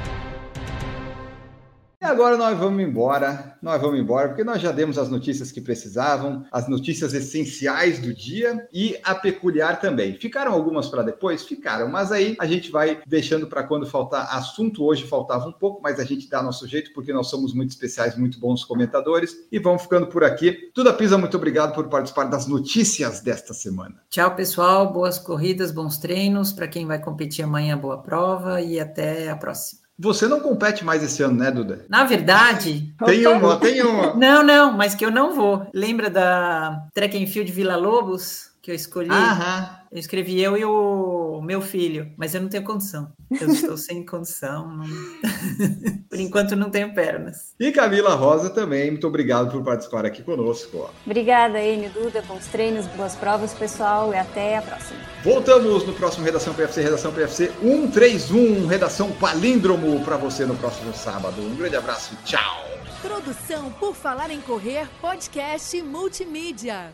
E 2.01 2.05
agora 2.05 2.35
nós 2.35 2.57
vamos 2.57 2.81
embora, 2.81 3.55
nós 3.61 3.79
vamos 3.79 3.99
embora, 3.99 4.29
porque 4.29 4.43
nós 4.43 4.59
já 4.59 4.71
demos 4.71 4.97
as 4.97 5.07
notícias 5.07 5.51
que 5.51 5.61
precisavam, 5.61 6.43
as 6.51 6.67
notícias 6.67 7.13
essenciais 7.13 7.99
do 7.99 8.11
dia 8.11 8.67
e 8.73 8.97
a 9.03 9.13
peculiar 9.13 9.79
também. 9.79 10.15
Ficaram 10.15 10.51
algumas 10.51 10.89
para 10.89 11.03
depois? 11.03 11.43
Ficaram, 11.43 11.87
mas 11.89 12.11
aí 12.11 12.35
a 12.39 12.47
gente 12.47 12.71
vai 12.71 13.03
deixando 13.05 13.45
para 13.45 13.61
quando 13.61 13.85
faltar 13.85 14.35
assunto. 14.35 14.83
Hoje 14.83 15.05
faltava 15.05 15.47
um 15.47 15.51
pouco, 15.51 15.79
mas 15.79 15.99
a 15.99 16.03
gente 16.03 16.27
dá 16.27 16.41
nosso 16.41 16.67
jeito, 16.67 16.91
porque 16.91 17.13
nós 17.13 17.29
somos 17.29 17.53
muito 17.53 17.69
especiais, 17.69 18.17
muito 18.17 18.39
bons 18.39 18.65
comentadores. 18.65 19.37
E 19.51 19.59
vamos 19.59 19.83
ficando 19.83 20.07
por 20.07 20.23
aqui. 20.23 20.71
Tudo 20.73 20.89
a 20.89 20.93
Pisa, 20.93 21.19
muito 21.19 21.37
obrigado 21.37 21.75
por 21.75 21.87
participar 21.87 22.23
das 22.23 22.47
notícias 22.47 23.21
desta 23.21 23.53
semana. 23.53 24.01
Tchau, 24.09 24.35
pessoal. 24.35 24.91
Boas 24.91 25.19
corridas, 25.19 25.69
bons 25.69 25.99
treinos. 25.99 26.51
Para 26.51 26.67
quem 26.67 26.87
vai 26.87 26.97
competir 26.97 27.45
amanhã, 27.45 27.77
boa 27.77 28.01
prova 28.01 28.59
e 28.59 28.79
até 28.79 29.29
a 29.29 29.35
próxima. 29.35 29.80
Você 29.97 30.27
não 30.27 30.39
compete 30.39 30.83
mais 30.83 31.03
esse 31.03 31.21
ano, 31.21 31.35
né, 31.35 31.51
Duda? 31.51 31.85
Na 31.87 32.03
verdade. 32.03 32.93
Tem 33.05 33.25
uma, 33.27 33.59
tem 33.59 33.81
uma. 33.83 34.15
Não, 34.15 34.43
não, 34.43 34.71
mas 34.73 34.95
que 34.95 35.05
eu 35.05 35.11
não 35.11 35.35
vou. 35.35 35.67
Lembra 35.73 36.09
da 36.09 36.87
Track 36.93 37.21
and 37.21 37.27
Field 37.27 37.51
Vila 37.51 37.75
Lobos? 37.75 38.50
Que 38.61 38.69
eu 38.69 38.75
escolhi? 38.75 39.09
Aham. 39.09 39.77
Eu 39.91 39.97
escrevi 39.97 40.39
eu 40.39 40.55
e 40.55 40.63
o 40.63 41.41
meu 41.41 41.61
filho, 41.61 42.13
mas 42.15 42.35
eu 42.35 42.41
não 42.41 42.47
tenho 42.47 42.63
condição. 42.63 43.11
Eu 43.31 43.49
estou 43.51 43.75
sem 43.75 44.05
condição. 44.05 44.71
Não... 44.77 44.85
por 46.07 46.19
enquanto 46.19 46.55
não 46.55 46.69
tenho 46.69 46.93
pernas. 46.93 47.55
E 47.59 47.71
Camila 47.71 48.13
Rosa 48.13 48.51
também, 48.51 48.91
muito 48.91 49.07
obrigado 49.07 49.51
por 49.51 49.63
participar 49.63 50.05
aqui 50.05 50.21
conosco. 50.21 50.89
Obrigada, 51.05 51.59
Enio 51.59 51.89
Duda. 51.89 52.21
Bons 52.21 52.45
treinos, 52.47 52.85
boas 52.87 53.15
provas, 53.15 53.51
pessoal, 53.53 54.13
e 54.13 54.17
até 54.17 54.57
a 54.57 54.61
próxima. 54.61 54.99
Voltamos 55.23 55.85
no 55.85 55.93
próximo 55.93 56.23
Redação 56.23 56.53
PFC, 56.53 56.81
Redação 56.81 57.11
PFC 57.11 57.51
131, 57.61 58.67
Redação 58.67 59.11
Palíndromo 59.13 60.05
para 60.05 60.17
você 60.17 60.45
no 60.45 60.55
próximo 60.55 60.93
sábado. 60.93 61.41
Um 61.41 61.55
grande 61.55 61.75
abraço, 61.75 62.15
tchau. 62.23 62.69
Produção 63.01 63.71
por 63.73 63.95
Falar 63.95 64.29
em 64.29 64.39
Correr, 64.39 64.87
podcast 65.01 65.81
multimídia. 65.81 66.93